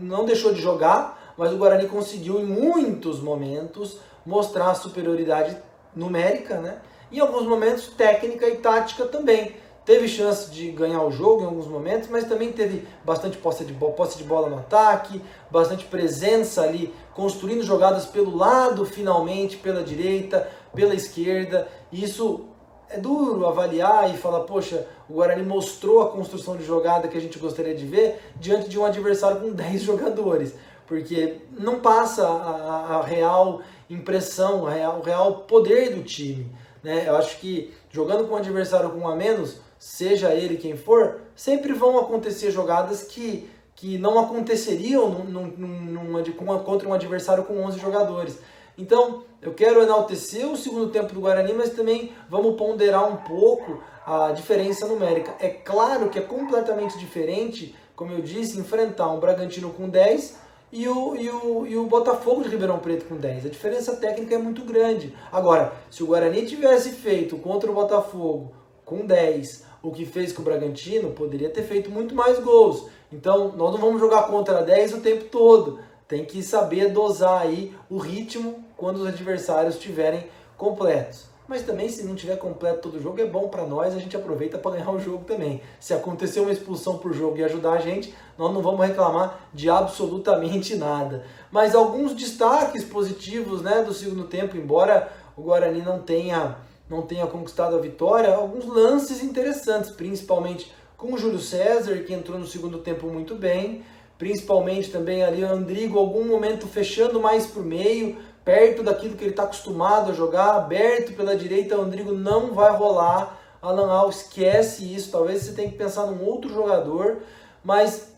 não 0.01 0.25
deixou 0.25 0.53
de 0.53 0.61
jogar, 0.61 1.33
mas 1.37 1.51
o 1.51 1.57
Guarani 1.57 1.87
conseguiu 1.87 2.39
em 2.39 2.45
muitos 2.45 3.21
momentos 3.21 3.97
mostrar 4.27 4.71
a 4.71 4.75
superioridade 4.75 5.57
numérica, 5.95 6.59
né? 6.59 6.79
Em 7.09 7.19
alguns 7.19 7.43
momentos 7.43 7.87
técnica 7.87 8.45
e 8.47 8.57
tática 8.57 9.05
também. 9.05 9.55
Teve 9.85 10.05
chance 10.09 10.51
de 10.51 10.69
ganhar 10.69 11.01
o 11.01 11.09
jogo 11.09 11.43
em 11.43 11.45
alguns 11.45 11.65
momentos, 11.65 12.09
mas 12.09 12.25
também 12.25 12.51
teve 12.51 12.85
bastante 13.05 13.37
posse 13.37 13.63
de, 13.63 13.71
posse 13.71 14.17
de 14.17 14.25
bola 14.25 14.49
no 14.49 14.57
ataque, 14.57 15.21
bastante 15.49 15.85
presença 15.85 16.61
ali, 16.61 16.93
construindo 17.13 17.63
jogadas 17.63 18.05
pelo 18.05 18.35
lado 18.35 18.85
finalmente, 18.85 19.55
pela 19.55 19.81
direita, 19.81 20.45
pela 20.75 20.93
esquerda. 20.93 21.69
Isso 21.89 22.47
é 22.89 22.99
duro 22.99 23.47
avaliar 23.47 24.13
e 24.13 24.17
falar, 24.17 24.41
poxa, 24.41 24.85
o 25.09 25.13
Guarani 25.13 25.43
mostrou 25.43 26.01
a 26.01 26.09
construção 26.09 26.57
de 26.57 26.65
jogada 26.65 27.07
que 27.07 27.17
a 27.17 27.21
gente 27.21 27.39
gostaria 27.39 27.73
de 27.73 27.85
ver 27.85 28.19
diante 28.35 28.67
de 28.67 28.77
um 28.77 28.83
adversário 28.83 29.39
com 29.39 29.51
10 29.51 29.83
jogadores, 29.83 30.53
porque 30.85 31.37
não 31.57 31.79
passa 31.79 32.27
a, 32.27 32.97
a 32.97 33.01
real 33.05 33.61
impressão, 33.89 34.63
real, 34.63 35.01
real 35.01 35.35
poder 35.47 35.95
do 35.95 36.03
time. 36.03 36.51
Né? 36.83 37.05
Eu 37.07 37.15
acho 37.15 37.39
que 37.39 37.73
jogando 37.89 38.27
com 38.27 38.35
um 38.35 38.37
adversário 38.37 38.89
com 38.89 38.99
um 38.99 39.07
a 39.07 39.15
menos, 39.15 39.57
seja 39.79 40.33
ele 40.33 40.57
quem 40.57 40.75
for, 40.75 41.21
sempre 41.35 41.73
vão 41.73 41.97
acontecer 41.97 42.51
jogadas 42.51 43.03
que, 43.03 43.49
que 43.75 43.97
não 43.97 44.19
aconteceriam 44.19 45.09
num, 45.09 45.47
num, 45.47 46.23
contra 46.63 46.87
um 46.87 46.93
adversário 46.93 47.43
com 47.43 47.63
11 47.63 47.79
jogadores. 47.79 48.39
Então, 48.77 49.23
eu 49.41 49.53
quero 49.53 49.81
enaltecer 49.81 50.47
o 50.47 50.55
segundo 50.55 50.91
tempo 50.91 51.13
do 51.13 51.21
Guarani, 51.21 51.53
mas 51.53 51.71
também 51.71 52.11
vamos 52.29 52.55
ponderar 52.55 53.11
um 53.11 53.17
pouco 53.17 53.81
a 54.05 54.31
diferença 54.31 54.85
numérica. 54.87 55.35
É 55.39 55.49
claro 55.49 56.09
que 56.09 56.19
é 56.19 56.21
completamente 56.21 56.97
diferente, 56.97 57.75
como 57.95 58.11
eu 58.11 58.21
disse, 58.21 58.59
enfrentar 58.59 59.11
um 59.11 59.19
Bragantino 59.19 59.71
com 59.71 59.89
10 59.89 60.46
e 60.71 60.87
o, 60.87 61.15
e 61.15 61.29
o, 61.29 61.67
e 61.67 61.77
o 61.77 61.85
Botafogo 61.85 62.43
de 62.43 62.49
Ribeirão 62.49 62.79
Preto 62.79 63.05
com 63.05 63.15
10. 63.15 63.45
A 63.45 63.49
diferença 63.49 63.95
técnica 63.95 64.35
é 64.35 64.37
muito 64.37 64.63
grande. 64.63 65.13
Agora, 65.31 65.73
se 65.89 66.03
o 66.03 66.07
Guarani 66.07 66.45
tivesse 66.45 66.91
feito 66.91 67.37
contra 67.37 67.71
o 67.71 67.73
Botafogo 67.73 68.51
com 68.83 69.05
10 69.05 69.65
o 69.81 69.91
que 69.91 70.05
fez 70.05 70.33
com 70.33 70.41
o 70.41 70.45
Bragantino, 70.45 71.11
poderia 71.11 71.49
ter 71.49 71.63
feito 71.63 71.89
muito 71.89 72.13
mais 72.13 72.39
gols. 72.39 72.87
Então, 73.11 73.53
nós 73.55 73.71
não 73.71 73.79
vamos 73.79 73.99
jogar 73.99 74.23
contra 74.23 74.61
10 74.61 74.95
o 74.95 75.01
tempo 75.01 75.25
todo. 75.25 75.79
Tem 76.07 76.25
que 76.25 76.41
saber 76.41 76.91
dosar 76.91 77.41
aí 77.41 77.73
o 77.89 77.97
ritmo 77.97 78.63
quando 78.75 78.97
os 78.97 79.07
adversários 79.07 79.75
estiverem 79.75 80.27
completos. 80.57 81.25
Mas 81.47 81.63
também, 81.63 81.87
se 81.87 82.03
não 82.03 82.13
tiver 82.13 82.35
completo 82.35 82.81
todo 82.81 82.97
o 82.97 83.01
jogo, 83.01 83.21
é 83.21 83.25
bom 83.25 83.47
para 83.47 83.65
nós, 83.65 83.95
a 83.95 83.99
gente 83.99 84.17
aproveita 84.17 84.57
para 84.57 84.71
ganhar 84.71 84.91
o 84.91 84.99
jogo 84.99 85.23
também. 85.23 85.61
Se 85.79 85.93
acontecer 85.93 86.41
uma 86.41 86.51
expulsão 86.51 86.97
por 86.97 87.13
jogo 87.13 87.37
e 87.37 87.43
ajudar 87.43 87.73
a 87.73 87.79
gente, 87.79 88.13
nós 88.37 88.53
não 88.53 88.61
vamos 88.61 88.85
reclamar 88.85 89.47
de 89.53 89.69
absolutamente 89.69 90.75
nada. 90.75 91.23
Mas 91.49 91.73
alguns 91.73 92.13
destaques 92.13 92.83
positivos 92.83 93.61
né, 93.61 93.81
do 93.81 93.93
segundo 93.93 94.25
tempo, 94.25 94.57
embora 94.57 95.09
o 95.37 95.41
Guarani 95.41 95.81
não 95.81 95.99
tenha, 95.99 96.57
não 96.89 97.01
tenha 97.03 97.25
conquistado 97.25 97.77
a 97.77 97.79
vitória, 97.79 98.35
alguns 98.35 98.65
lances 98.65 99.23
interessantes, 99.23 99.89
principalmente 99.89 100.73
com 100.97 101.13
o 101.13 101.17
Júlio 101.17 101.39
César, 101.39 101.95
que 101.99 102.13
entrou 102.13 102.37
no 102.37 102.47
segundo 102.47 102.79
tempo 102.79 103.07
muito 103.07 103.35
bem, 103.35 103.83
principalmente 104.17 104.89
também 104.89 105.23
ali 105.23 105.43
o 105.43 105.47
Andrigo, 105.47 105.99
algum 105.99 106.25
momento 106.25 106.67
fechando 106.67 107.21
mais 107.21 107.45
para 107.45 107.61
o 107.61 107.65
meio, 107.65 108.17
perto 108.47 108.81
daquilo 108.81 109.17
que 109.17 109.25
ele 109.25 109.31
está 109.31 109.43
acostumado 109.43 110.09
a 110.09 110.13
jogar, 110.13 110.55
aberto 110.55 111.11
pela 111.11 111.35
direita, 111.35 111.75
o 111.75 111.81
Rodrigo 111.81 112.13
não 112.13 112.53
vai 112.53 112.71
rolar. 112.71 113.37
Alan 113.61 113.91
Al 113.91 114.09
esquece 114.09 114.95
isso, 114.95 115.11
talvez 115.11 115.41
você 115.41 115.51
tenha 115.51 115.69
que 115.69 115.75
pensar 115.75 116.05
num 116.05 116.25
outro 116.25 116.49
jogador, 116.53 117.17
mas 117.61 118.13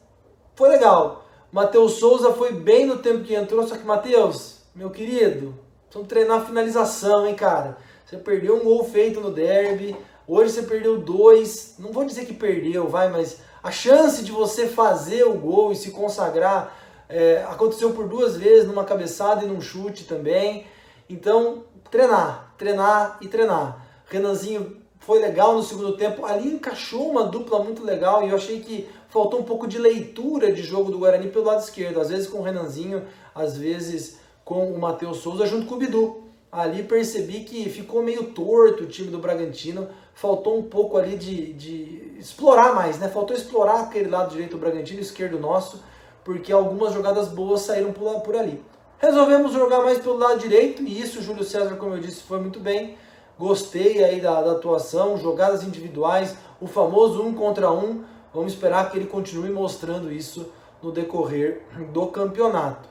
foi 0.54 0.70
legal. 0.70 1.26
Matheus 1.52 1.94
Souza 1.94 2.32
foi 2.34 2.54
bem 2.54 2.86
no 2.86 3.00
tempo 3.00 3.24
que 3.24 3.34
entrou, 3.34 3.68
só 3.68 3.76
que 3.76 3.84
Matheus, 3.84 4.60
meu 4.76 4.92
querido, 4.92 5.56
vamos 5.92 6.08
treinar 6.08 6.42
a 6.42 6.46
finalização, 6.46 7.26
hein, 7.26 7.34
cara? 7.34 7.78
Você 8.06 8.16
perdeu 8.18 8.58
um 8.58 8.64
gol 8.64 8.84
feito 8.84 9.20
no 9.20 9.32
derby, 9.32 9.98
hoje 10.28 10.52
você 10.52 10.62
perdeu 10.62 11.00
dois, 11.00 11.74
não 11.80 11.92
vou 11.92 12.06
dizer 12.06 12.28
que 12.28 12.36
perdeu, 12.36 12.88
vai, 12.88 13.10
mas 13.10 13.40
a 13.64 13.72
chance 13.72 14.24
de 14.24 14.32
você 14.32 14.68
fazer 14.68 15.24
o 15.24 15.34
gol 15.34 15.72
e 15.72 15.76
se 15.76 15.90
consagrar 15.90 16.79
é, 17.10 17.44
aconteceu 17.50 17.92
por 17.92 18.08
duas 18.08 18.38
vezes, 18.38 18.68
numa 18.68 18.86
cabeçada 18.86 19.44
e 19.44 19.48
num 19.48 19.60
chute 19.60 20.04
também. 20.06 20.68
Então, 21.10 21.64
treinar, 21.90 22.54
treinar 22.56 23.18
e 23.20 23.28
treinar. 23.28 23.84
Renanzinho 24.06 24.78
foi 25.00 25.20
legal 25.20 25.56
no 25.56 25.64
segundo 25.64 25.98
tempo. 25.98 26.24
Ali 26.24 26.54
encaixou 26.54 27.10
uma 27.10 27.24
dupla 27.24 27.64
muito 27.64 27.84
legal 27.84 28.24
e 28.24 28.30
eu 28.30 28.36
achei 28.36 28.60
que 28.60 28.88
faltou 29.10 29.40
um 29.40 29.44
pouco 29.44 29.68
de 29.68 29.80
leitura 29.80 30.52
de 30.52 30.62
jogo 30.62 30.92
do 30.92 31.00
Guarani 31.00 31.30
pelo 31.30 31.46
lado 31.46 31.64
esquerdo. 31.64 32.00
Às 32.00 32.10
vezes 32.10 32.28
com 32.28 32.38
o 32.38 32.44
Renanzinho, 32.44 33.04
às 33.34 33.58
vezes 33.58 34.20
com 34.46 34.72
o 34.72 34.80
Matheus 34.80 35.18
Souza 35.18 35.48
junto 35.48 35.66
com 35.66 35.76
o 35.76 35.80
Bidu. 35.80 36.24
Ali 36.52 36.84
percebi 36.84 37.42
que 37.42 37.70
ficou 37.70 38.04
meio 38.04 38.26
torto 38.34 38.84
o 38.84 38.88
time 38.88 39.10
do 39.10 39.18
Bragantino. 39.18 39.88
Faltou 40.14 40.58
um 40.60 40.64
pouco 40.64 40.98
ali 40.98 41.16
de, 41.16 41.54
de 41.54 42.14
explorar 42.20 42.74
mais, 42.76 43.00
né? 43.00 43.08
Faltou 43.08 43.36
explorar 43.36 43.82
aquele 43.82 44.10
lado 44.10 44.32
direito 44.32 44.52
do 44.52 44.58
Bragantino, 44.58 45.00
esquerdo 45.00 45.40
nosso 45.40 45.82
porque 46.24 46.52
algumas 46.52 46.94
jogadas 46.94 47.28
boas 47.28 47.62
saíram 47.62 47.92
por, 47.92 48.22
por 48.22 48.36
ali. 48.36 48.64
Resolvemos 49.00 49.54
jogar 49.54 49.80
mais 49.80 49.98
pelo 49.98 50.18
lado 50.18 50.40
direito 50.40 50.84
e 50.84 51.02
isso 51.02 51.20
o 51.20 51.22
Júlio 51.22 51.44
César, 51.44 51.76
como 51.76 51.96
eu 51.96 52.00
disse, 52.00 52.22
foi 52.24 52.40
muito 52.40 52.60
bem. 52.60 52.98
Gostei 53.38 54.04
aí 54.04 54.20
da, 54.20 54.42
da 54.42 54.52
atuação, 54.52 55.18
jogadas 55.18 55.64
individuais, 55.64 56.36
o 56.60 56.68
famoso 56.68 57.24
um 57.24 57.34
contra 57.34 57.72
um. 57.72 58.04
Vamos 58.34 58.52
esperar 58.52 58.92
que 58.92 58.98
ele 58.98 59.08
continue 59.08 59.50
mostrando 59.50 60.12
isso 60.12 60.52
no 60.84 60.92
decorrer 60.92 61.62
do 61.94 62.08
campeonato. 62.08 62.90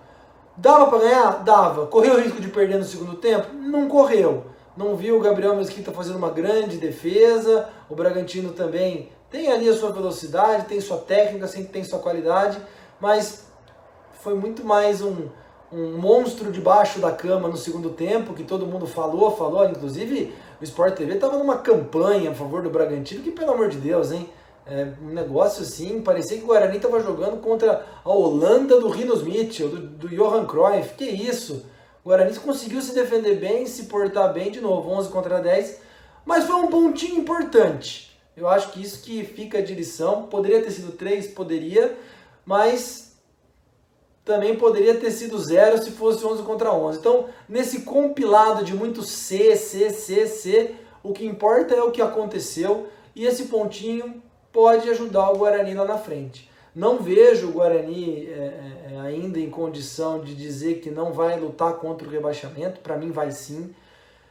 Dava 0.56 0.86
para 0.86 0.98
ganhar? 0.98 1.44
Dava. 1.44 1.86
Correu 1.86 2.14
o 2.14 2.20
risco 2.20 2.40
de 2.40 2.48
perder 2.48 2.78
no 2.78 2.84
segundo 2.84 3.16
tempo? 3.16 3.52
Não 3.52 3.86
correu. 3.86 4.44
Não 4.74 4.96
viu 4.96 5.18
o 5.18 5.20
Gabriel 5.20 5.54
Mesquita 5.54 5.92
fazendo 5.92 6.16
uma 6.16 6.30
grande 6.30 6.78
defesa. 6.78 7.68
O 7.90 7.94
Bragantino 7.94 8.52
também 8.52 9.10
tem 9.30 9.52
ali 9.52 9.68
a 9.68 9.76
sua 9.76 9.92
velocidade, 9.92 10.64
tem 10.64 10.80
sua 10.80 10.96
técnica, 10.96 11.46
sempre 11.46 11.68
tem 11.68 11.84
sua 11.84 11.98
qualidade 11.98 12.58
mas 13.00 13.46
foi 14.12 14.34
muito 14.34 14.64
mais 14.64 15.00
um, 15.00 15.28
um 15.72 15.98
monstro 15.98 16.50
debaixo 16.50 16.98
da 16.98 17.12
cama 17.12 17.48
no 17.48 17.56
segundo 17.56 17.90
tempo, 17.90 18.34
que 18.34 18.42
todo 18.42 18.66
mundo 18.66 18.86
falou, 18.86 19.36
falou, 19.36 19.68
inclusive 19.68 20.34
o 20.60 20.64
Sport 20.64 20.96
TV 20.96 21.14
estava 21.14 21.38
numa 21.38 21.58
campanha 21.58 22.30
a 22.30 22.34
favor 22.34 22.62
do 22.62 22.70
Bragantino, 22.70 23.22
que 23.22 23.30
pelo 23.30 23.52
amor 23.52 23.68
de 23.68 23.78
Deus, 23.78 24.10
hein? 24.10 24.28
É, 24.66 24.92
um 25.02 25.14
negócio 25.14 25.62
assim, 25.62 26.02
parecia 26.02 26.36
que 26.36 26.44
o 26.44 26.48
Guarani 26.48 26.76
estava 26.76 27.00
jogando 27.00 27.40
contra 27.40 27.86
a 28.04 28.10
Holanda 28.10 28.78
do 28.78 28.88
Rinos 28.88 29.22
Mitchell, 29.22 29.68
do, 29.68 29.78
do 29.78 30.08
Johan 30.08 30.44
Cruyff, 30.44 30.94
que 30.94 31.06
isso? 31.06 31.64
O 32.04 32.08
Guarani 32.08 32.34
conseguiu 32.36 32.82
se 32.82 32.94
defender 32.94 33.36
bem, 33.36 33.66
se 33.66 33.84
portar 33.84 34.32
bem 34.32 34.50
de 34.50 34.60
novo, 34.60 34.90
11 34.90 35.08
contra 35.08 35.40
10, 35.40 35.80
mas 36.24 36.44
foi 36.44 36.56
um 36.56 36.66
pontinho 36.66 37.18
importante. 37.18 38.08
Eu 38.36 38.46
acho 38.46 38.70
que 38.70 38.82
isso 38.82 39.02
que 39.02 39.24
fica 39.24 39.62
de 39.62 39.74
lição, 39.74 40.24
poderia 40.24 40.62
ter 40.62 40.70
sido 40.70 40.92
3, 40.92 41.28
poderia, 41.28 41.96
mas 42.48 43.12
também 44.24 44.56
poderia 44.56 44.94
ter 44.94 45.10
sido 45.10 45.38
zero 45.38 45.76
se 45.76 45.90
fosse 45.90 46.24
11 46.24 46.42
contra 46.44 46.72
11. 46.72 46.98
Então, 46.98 47.26
nesse 47.46 47.82
compilado 47.82 48.64
de 48.64 48.74
muito 48.74 49.02
C, 49.02 49.54
C, 49.54 49.90
C, 49.90 50.26
C, 50.26 50.74
o 51.02 51.12
que 51.12 51.26
importa 51.26 51.74
é 51.74 51.82
o 51.82 51.90
que 51.90 52.00
aconteceu 52.00 52.88
e 53.14 53.26
esse 53.26 53.44
pontinho 53.48 54.22
pode 54.50 54.88
ajudar 54.88 55.30
o 55.30 55.36
Guarani 55.36 55.74
lá 55.74 55.84
na 55.84 55.98
frente. 55.98 56.50
Não 56.74 56.96
vejo 56.96 57.48
o 57.48 57.52
Guarani 57.52 58.26
é, 58.26 58.30
é, 58.30 58.94
é 58.94 59.00
ainda 59.00 59.38
em 59.38 59.50
condição 59.50 60.18
de 60.24 60.34
dizer 60.34 60.80
que 60.80 60.90
não 60.90 61.12
vai 61.12 61.38
lutar 61.38 61.74
contra 61.74 62.08
o 62.08 62.10
rebaixamento, 62.10 62.80
para 62.80 62.96
mim 62.96 63.10
vai 63.10 63.30
sim. 63.30 63.74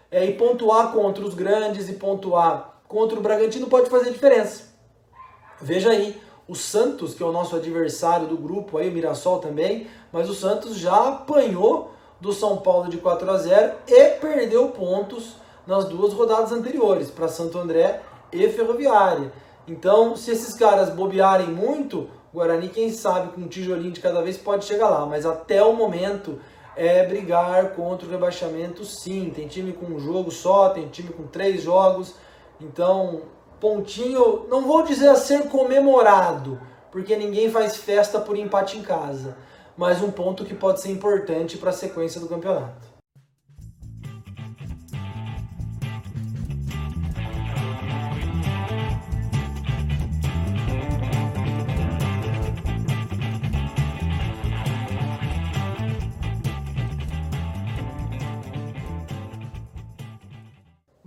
É, 0.10 0.26
e 0.26 0.34
pontuar 0.34 0.92
contra 0.92 1.24
os 1.24 1.36
grandes 1.36 1.88
e 1.88 1.94
pontuar 1.94 2.82
contra 2.88 3.20
o 3.20 3.22
Bragantino 3.22 3.68
pode 3.68 3.92
fazer 3.92 4.10
diferença. 4.10 4.76
Veja 5.62 5.92
aí, 5.92 6.20
o 6.48 6.56
Santos, 6.56 7.13
que 7.13 7.22
é 7.22 7.25
o 7.25 7.32
nosso 7.32 7.56
adversário 7.56 8.27
do 8.27 8.38
grupo, 8.38 8.77
aí, 8.77 8.89
o 8.89 8.92
Mirassol 8.92 9.39
também, 9.39 9.88
mas 10.12 10.30
o 10.30 10.34
Santos 10.34 10.77
já 10.77 11.10
apanhou 11.10 11.92
do 12.22 12.32
São 12.32 12.58
Paulo 12.58 12.89
de 12.89 12.98
4 12.98 13.30
a 13.30 13.38
0 13.38 13.74
e 13.88 14.10
perdeu 14.12 14.70
pontos 14.70 15.36
nas 15.66 15.86
duas 15.86 16.13
rodadas 16.13 16.51
anteriores, 16.51 17.12
para 17.12 17.27
Santo 17.27 17.58
André 17.58 18.01
e 18.32 18.48
Ferroviária. 18.50 19.32
Então, 19.68 20.16
se 20.16 20.32
esses 20.32 20.54
caras 20.54 20.89
bobearem 20.89 21.48
muito, 21.48 22.10
o 22.34 22.38
Guarani, 22.38 22.70
quem 22.70 22.89
sabe, 22.89 23.34
com 23.34 23.42
um 23.42 23.48
tijolinho 23.48 23.92
de 23.92 24.00
cada 24.00 24.22
vez 24.22 24.38
pode 24.38 24.63
chegar 24.63 24.89
lá, 24.89 25.06
mas 25.06 25.25
até 25.25 25.62
o 25.62 25.74
momento 25.74 26.39
é 26.75 27.06
brigar 27.06 27.72
contra 27.72 28.08
o 28.08 28.12
rebaixamento 28.12 28.86
sim. 28.86 29.32
Tem 29.36 29.48
time 29.48 29.74
com 29.74 29.88
um 29.88 30.00
jogo 30.00 30.32
só, 30.32 30.70
tem 30.70 30.88
time 30.88 31.10
com 31.10 31.24
três 31.27 31.63
jogos, 31.63 32.16
então 32.62 33.24
pontinho, 33.60 34.46
não 34.50 34.62
vou 34.62 34.84
dizer 34.84 35.10
a 35.10 35.16
ser 35.16 35.48
comemorado, 35.50 36.60
porque 36.92 37.16
ninguém 37.16 37.50
faz 37.50 37.78
festa 37.78 38.20
por 38.20 38.38
empate 38.38 38.78
em 38.78 38.82
casa, 38.82 39.38
mas 39.76 40.02
um 40.02 40.12
ponto 40.12 40.46
que 40.46 40.54
pode 40.54 40.82
ser 40.82 40.92
importante 40.92 41.58
para 41.58 41.70
a 41.70 41.74
sequência 41.74 42.20
do 42.20 42.28
campeonato. 42.28 42.97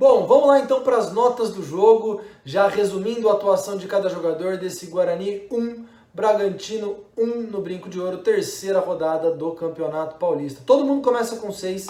Bom, 0.00 0.26
vamos 0.26 0.48
lá 0.48 0.60
então 0.60 0.80
para 0.80 0.96
as 0.96 1.12
notas 1.12 1.50
do 1.50 1.62
jogo, 1.62 2.22
já 2.42 2.66
resumindo 2.68 3.28
a 3.28 3.34
atuação 3.34 3.76
de 3.76 3.86
cada 3.86 4.08
jogador 4.08 4.56
desse 4.56 4.86
Guarani 4.86 5.46
1, 5.52 5.84
Bragantino 6.14 7.00
1 7.18 7.26
no 7.50 7.60
Brinco 7.60 7.86
de 7.90 8.00
Ouro, 8.00 8.16
terceira 8.16 8.80
rodada 8.80 9.30
do 9.30 9.52
Campeonato 9.52 10.16
Paulista. 10.16 10.62
Todo 10.64 10.86
mundo 10.86 11.02
começa 11.02 11.36
com 11.36 11.52
6, 11.52 11.88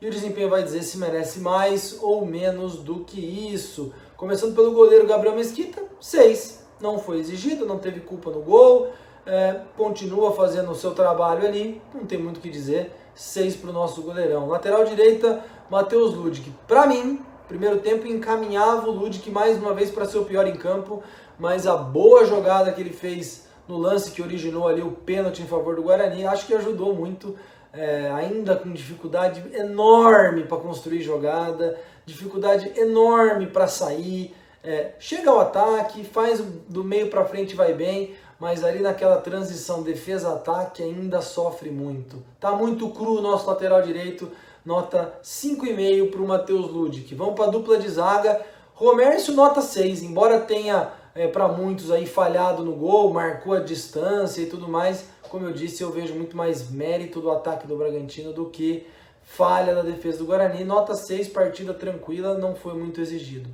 e 0.00 0.06
o 0.06 0.10
desempenho 0.10 0.48
vai 0.48 0.62
dizer 0.62 0.84
se 0.84 0.98
merece 0.98 1.40
mais 1.40 1.98
ou 2.00 2.24
menos 2.24 2.76
do 2.76 3.00
que 3.00 3.20
isso. 3.52 3.92
Começando 4.16 4.54
pelo 4.54 4.70
goleiro 4.70 5.08
Gabriel 5.08 5.34
Mesquita, 5.34 5.82
6. 6.00 6.64
Não 6.80 6.96
foi 6.96 7.18
exigido, 7.18 7.66
não 7.66 7.80
teve 7.80 7.98
culpa 7.98 8.30
no 8.30 8.40
gol, 8.40 8.92
é, 9.26 9.62
continua 9.76 10.30
fazendo 10.30 10.70
o 10.70 10.76
seu 10.76 10.92
trabalho 10.92 11.44
ali, 11.44 11.82
não 11.92 12.06
tem 12.06 12.20
muito 12.20 12.36
o 12.36 12.40
que 12.40 12.50
dizer. 12.50 12.92
6 13.16 13.56
para 13.56 13.70
o 13.70 13.72
nosso 13.72 14.00
goleirão. 14.00 14.46
Lateral 14.46 14.84
direita, 14.84 15.44
Matheus 15.68 16.14
Ludic. 16.14 16.52
Para 16.68 16.86
mim, 16.86 17.20
primeiro 17.48 17.78
tempo 17.78 18.06
encaminhava 18.06 18.86
o 18.88 18.92
Ludic 18.92 19.30
mais 19.30 19.56
uma 19.56 19.72
vez 19.72 19.90
para 19.90 20.04
ser 20.04 20.18
o 20.18 20.24
pior 20.24 20.46
em 20.46 20.54
campo, 20.54 21.02
mas 21.38 21.66
a 21.66 21.76
boa 21.76 22.24
jogada 22.26 22.70
que 22.70 22.80
ele 22.80 22.92
fez 22.92 23.48
no 23.66 23.78
lance 23.78 24.12
que 24.12 24.22
originou 24.22 24.68
ali 24.68 24.82
o 24.82 24.92
pênalti 24.92 25.42
em 25.42 25.46
favor 25.46 25.74
do 25.74 25.82
Guarani, 25.82 26.26
acho 26.26 26.46
que 26.46 26.54
ajudou 26.54 26.94
muito 26.94 27.36
é, 27.72 28.10
ainda 28.10 28.54
com 28.56 28.72
dificuldade 28.72 29.42
enorme 29.54 30.44
para 30.44 30.58
construir 30.58 31.02
jogada, 31.02 31.78
dificuldade 32.04 32.72
enorme 32.78 33.46
para 33.46 33.66
sair. 33.66 34.34
É, 34.62 34.92
chega 34.98 35.30
ao 35.30 35.40
ataque, 35.40 36.04
faz 36.04 36.40
do 36.68 36.84
meio 36.84 37.08
para 37.08 37.24
frente 37.24 37.54
vai 37.54 37.72
bem, 37.72 38.14
mas 38.38 38.62
ali 38.62 38.80
naquela 38.80 39.18
transição 39.18 39.82
defesa-ataque 39.82 40.82
ainda 40.82 41.20
sofre 41.20 41.70
muito. 41.70 42.22
Tá 42.38 42.52
muito 42.52 42.88
cru 42.90 43.18
o 43.18 43.22
nosso 43.22 43.46
lateral 43.46 43.82
direito, 43.82 44.30
nota 44.64 45.18
5,5 45.22 46.10
para 46.10 46.20
o 46.20 46.26
Matheus 46.26 46.70
Ludic. 46.70 47.14
Vamos 47.14 47.34
para 47.34 47.46
a 47.46 47.50
dupla 47.50 47.78
de 47.78 47.88
zaga. 47.88 48.40
Romércio 48.74 49.34
nota 49.34 49.60
6, 49.60 50.02
embora 50.02 50.40
tenha 50.40 50.92
é, 51.14 51.26
para 51.26 51.48
muitos 51.48 51.90
aí 51.90 52.06
falhado 52.06 52.64
no 52.64 52.72
gol, 52.72 53.12
marcou 53.12 53.54
a 53.54 53.60
distância 53.60 54.40
e 54.40 54.46
tudo 54.46 54.68
mais 54.68 55.04
como 55.28 55.46
eu 55.46 55.52
disse, 55.52 55.82
eu 55.82 55.90
vejo 55.90 56.14
muito 56.14 56.36
mais 56.36 56.70
mérito 56.70 57.20
do 57.20 57.30
ataque 57.30 57.66
do 57.66 57.76
Bragantino 57.76 58.32
do 58.32 58.46
que 58.46 58.86
falha 59.22 59.74
da 59.74 59.82
defesa 59.82 60.18
do 60.18 60.24
Guarani. 60.24 60.64
Nota 60.64 60.94
6, 60.94 61.28
partida 61.28 61.74
tranquila, 61.74 62.36
não 62.36 62.54
foi 62.54 62.74
muito 62.74 63.00
exigido. 63.00 63.48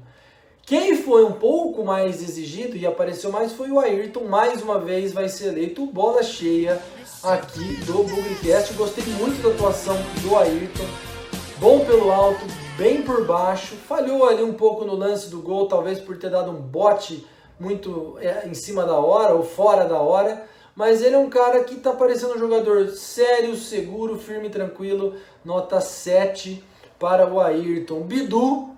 Quem 0.63 0.97
foi 0.97 1.25
um 1.25 1.33
pouco 1.33 1.85
mais 1.85 2.23
exigido 2.23 2.77
e 2.77 2.87
apareceu 2.87 3.31
mais 3.31 3.53
foi 3.53 3.71
o 3.71 3.79
Ayrton. 3.79 4.25
Mais 4.25 4.63
uma 4.63 4.79
vez 4.79 5.13
vai 5.13 5.29
ser 5.29 5.49
eleito 5.49 5.85
bola 5.87 6.23
cheia 6.23 6.81
aqui 7.25 7.77
do 7.85 8.05
Bugrecast. 8.05 8.75
Gostei 8.75 9.05
muito 9.15 9.43
da 9.43 9.55
atuação 9.55 9.97
do 10.23 10.37
Ayrton. 10.37 10.87
Bom 11.59 11.85
pelo 11.85 12.11
alto, 12.11 12.45
bem 12.77 13.03
por 13.03 13.25
baixo. 13.25 13.75
Falhou 13.77 14.29
ali 14.29 14.43
um 14.43 14.55
pouco 14.55 14.85
no 14.85 14.95
lance 14.95 15.31
do 15.31 15.41
gol, 15.41 15.67
talvez 15.67 15.99
por 15.99 16.17
ter 16.17 16.31
dado 16.31 16.51
um 16.51 16.61
bote 16.61 17.27
muito 17.59 18.17
é, 18.21 18.47
em 18.47 18.55
cima 18.55 18.85
da 18.85 18.97
hora 18.97 19.35
ou 19.35 19.45
fora 19.45 19.85
da 19.85 19.99
hora 19.99 20.47
mas 20.75 21.03
ele 21.03 21.15
é 21.15 21.19
um 21.19 21.31
cara 21.31 21.63
que 21.63 21.75
está 21.75 21.93
parecendo 21.93 22.35
um 22.35 22.39
jogador 22.39 22.89
sério, 22.91 23.55
seguro, 23.55 24.19
firme, 24.19 24.51
tranquilo. 24.51 25.15
Nota 25.45 25.81
7 25.81 26.65
para 26.99 27.33
o 27.33 27.41
Ayrton. 27.41 28.01
Bidu, 28.01 28.71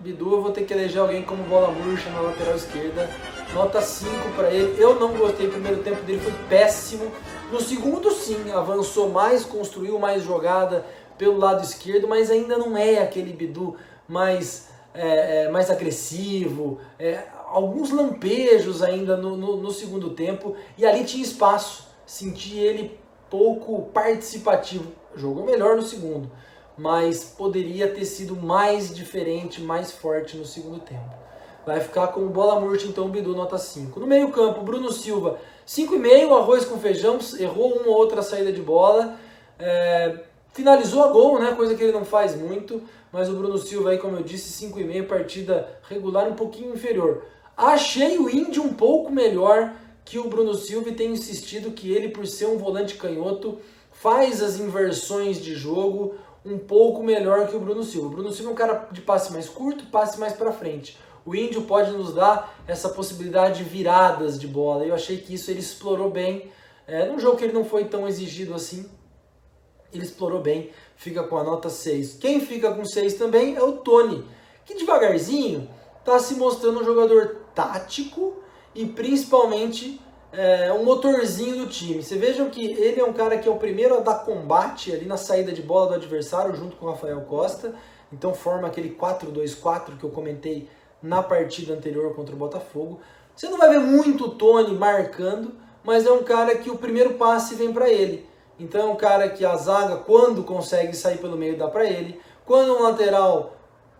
Bidu 0.00 0.32
eu 0.32 0.42
vou 0.42 0.50
ter 0.50 0.64
que 0.64 0.72
eleger 0.72 1.00
alguém 1.00 1.22
como 1.22 1.42
bola 1.44 1.70
murcha 1.70 2.08
na 2.10 2.22
lateral 2.22 2.56
esquerda. 2.56 3.10
Nota 3.52 3.82
5 3.82 4.30
para 4.34 4.50
ele. 4.50 4.82
Eu 4.82 4.98
não 4.98 5.12
gostei, 5.14 5.46
o 5.46 5.50
primeiro 5.50 5.82
tempo 5.82 6.02
dele 6.04 6.20
foi 6.20 6.32
péssimo. 6.48 7.12
No 7.50 7.60
segundo, 7.60 8.10
sim, 8.10 8.50
avançou 8.50 9.08
mais, 9.08 9.44
construiu 9.44 9.98
mais 10.00 10.24
jogada 10.24 10.84
pelo 11.16 11.38
lado 11.38 11.62
esquerdo, 11.62 12.08
mas 12.08 12.30
ainda 12.30 12.58
não 12.58 12.76
é 12.76 12.98
aquele 12.98 13.32
Bidu 13.32 13.76
mais, 14.08 14.68
é, 14.92 15.44
é, 15.44 15.48
mais 15.48 15.70
agressivo. 15.70 16.80
É, 16.98 17.24
alguns 17.46 17.90
lampejos 17.90 18.82
ainda 18.82 19.16
no, 19.16 19.36
no, 19.36 19.56
no, 19.58 19.70
segundo 19.70 20.10
tempo 20.10 20.56
e 20.76 20.84
ali 20.84 21.04
tinha 21.04 21.22
espaço. 21.22 21.86
Senti 22.04 22.58
ele 22.58 22.98
pouco 23.30 23.82
participativo. 23.92 24.92
Jogou 25.14 25.44
melhor 25.44 25.76
no 25.76 25.82
segundo, 25.82 26.30
mas 26.76 27.24
poderia 27.24 27.88
ter 27.88 28.04
sido 28.04 28.34
mais 28.34 28.94
diferente, 28.94 29.62
mais 29.62 29.92
forte 29.92 30.36
no 30.36 30.44
segundo 30.44 30.80
tempo. 30.80 31.14
Vai 31.64 31.80
ficar 31.80 32.08
com 32.08 32.26
bola 32.28 32.60
murcha, 32.60 32.86
então 32.86 33.08
Bidu 33.08 33.34
nota 33.34 33.58
5. 33.58 33.98
No 33.98 34.06
meio 34.06 34.30
campo, 34.30 34.62
Bruno 34.62 34.92
Silva, 34.92 35.38
5,5, 35.66 36.38
arroz 36.38 36.64
com 36.64 36.78
feijão, 36.78 37.18
errou 37.38 37.78
uma 37.78 37.88
ou 37.88 37.96
outra 37.96 38.22
saída 38.22 38.52
de 38.52 38.62
bola. 38.62 39.16
É, 39.58 40.20
finalizou 40.52 41.02
a 41.02 41.08
gol, 41.08 41.40
né? 41.40 41.52
Coisa 41.56 41.74
que 41.74 41.82
ele 41.82 41.92
não 41.92 42.04
faz 42.04 42.36
muito. 42.36 42.82
Mas 43.12 43.28
o 43.28 43.32
Bruno 43.32 43.58
Silva 43.58 43.90
aí, 43.90 43.98
como 43.98 44.16
eu 44.16 44.22
disse, 44.22 44.64
5,5, 44.66 45.06
partida 45.06 45.80
regular 45.88 46.28
um 46.28 46.34
pouquinho 46.34 46.74
inferior. 46.74 47.24
Achei 47.56 48.18
o 48.18 48.28
Indy 48.28 48.60
um 48.60 48.72
pouco 48.72 49.10
melhor 49.10 49.72
que 50.04 50.18
o 50.18 50.28
Bruno 50.28 50.54
Silva 50.54 50.90
e 50.90 50.94
tenho 50.94 51.12
insistido 51.12 51.72
que 51.72 51.90
ele, 51.90 52.10
por 52.10 52.26
ser 52.26 52.46
um 52.46 52.58
volante 52.58 52.94
canhoto, 52.94 53.58
faz 53.90 54.42
as 54.42 54.60
inversões 54.60 55.40
de 55.40 55.54
jogo 55.54 56.14
um 56.44 56.58
pouco 56.58 57.02
melhor 57.02 57.48
que 57.48 57.56
o 57.56 57.60
Bruno 57.60 57.82
Silva. 57.82 58.06
O 58.06 58.10
Bruno 58.10 58.30
Silva 58.30 58.50
é 58.50 58.52
um 58.52 58.56
cara 58.56 58.88
de 58.92 59.00
passe 59.00 59.32
mais 59.32 59.48
curto, 59.48 59.86
passe 59.86 60.20
mais 60.20 60.34
para 60.34 60.52
frente. 60.52 60.96
O 61.26 61.34
Índio 61.34 61.62
pode 61.62 61.90
nos 61.90 62.14
dar 62.14 62.56
essa 62.68 62.88
possibilidade 62.88 63.64
de 63.64 63.68
viradas 63.68 64.38
de 64.38 64.46
bola. 64.46 64.86
Eu 64.86 64.94
achei 64.94 65.18
que 65.18 65.34
isso 65.34 65.50
ele 65.50 65.58
explorou 65.58 66.08
bem. 66.08 66.52
É, 66.86 67.04
num 67.04 67.18
jogo 67.18 67.36
que 67.36 67.42
ele 67.42 67.52
não 67.52 67.64
foi 67.64 67.84
tão 67.86 68.06
exigido 68.06 68.54
assim, 68.54 68.88
ele 69.92 70.04
explorou 70.04 70.40
bem, 70.40 70.70
fica 70.94 71.24
com 71.24 71.36
a 71.36 71.42
nota 71.42 71.68
6. 71.68 72.14
Quem 72.14 72.40
fica 72.40 72.72
com 72.72 72.84
6 72.84 73.14
também 73.14 73.56
é 73.56 73.62
o 73.62 73.72
Tony, 73.72 74.24
que 74.64 74.74
devagarzinho 74.74 75.68
está 75.98 76.16
se 76.20 76.34
mostrando 76.34 76.80
um 76.80 76.84
jogador 76.84 77.38
tático 77.52 78.36
e 78.72 78.86
principalmente 78.86 80.00
é, 80.32 80.72
um 80.72 80.84
motorzinho 80.84 81.56
do 81.56 81.66
time. 81.66 82.04
Você 82.04 82.16
vejam 82.16 82.48
que 82.50 82.64
ele 82.64 83.00
é 83.00 83.04
um 83.04 83.12
cara 83.12 83.36
que 83.38 83.48
é 83.48 83.50
o 83.50 83.56
primeiro 83.56 83.96
a 83.96 84.00
dar 84.00 84.24
combate 84.24 84.92
ali 84.92 85.06
na 85.06 85.16
saída 85.16 85.50
de 85.50 85.62
bola 85.62 85.88
do 85.88 85.94
adversário 85.94 86.54
junto 86.54 86.76
com 86.76 86.86
o 86.86 86.90
Rafael 86.90 87.20
Costa. 87.22 87.74
Então 88.12 88.32
forma 88.32 88.68
aquele 88.68 88.94
4-2-4 88.94 89.98
que 89.98 90.04
eu 90.04 90.10
comentei 90.10 90.68
na 91.02 91.22
partida 91.22 91.74
anterior 91.74 92.14
contra 92.14 92.34
o 92.34 92.38
Botafogo. 92.38 93.00
Você 93.34 93.48
não 93.48 93.58
vai 93.58 93.68
ver 93.70 93.80
muito 93.80 94.26
o 94.26 94.30
Tony 94.30 94.74
marcando, 94.74 95.54
mas 95.84 96.06
é 96.06 96.10
um 96.10 96.22
cara 96.22 96.56
que 96.56 96.70
o 96.70 96.78
primeiro 96.78 97.14
passe 97.14 97.54
vem 97.54 97.72
para 97.72 97.88
ele. 97.88 98.26
Então 98.58 98.80
é 98.80 98.84
um 98.84 98.96
cara 98.96 99.28
que 99.28 99.44
a 99.44 99.56
zaga, 99.56 99.96
quando 99.96 100.42
consegue 100.42 100.96
sair 100.96 101.18
pelo 101.18 101.36
meio, 101.36 101.58
dá 101.58 101.68
para 101.68 101.84
ele. 101.84 102.18
Quando 102.46 102.74
um 102.74 102.82
lateral 102.82 103.56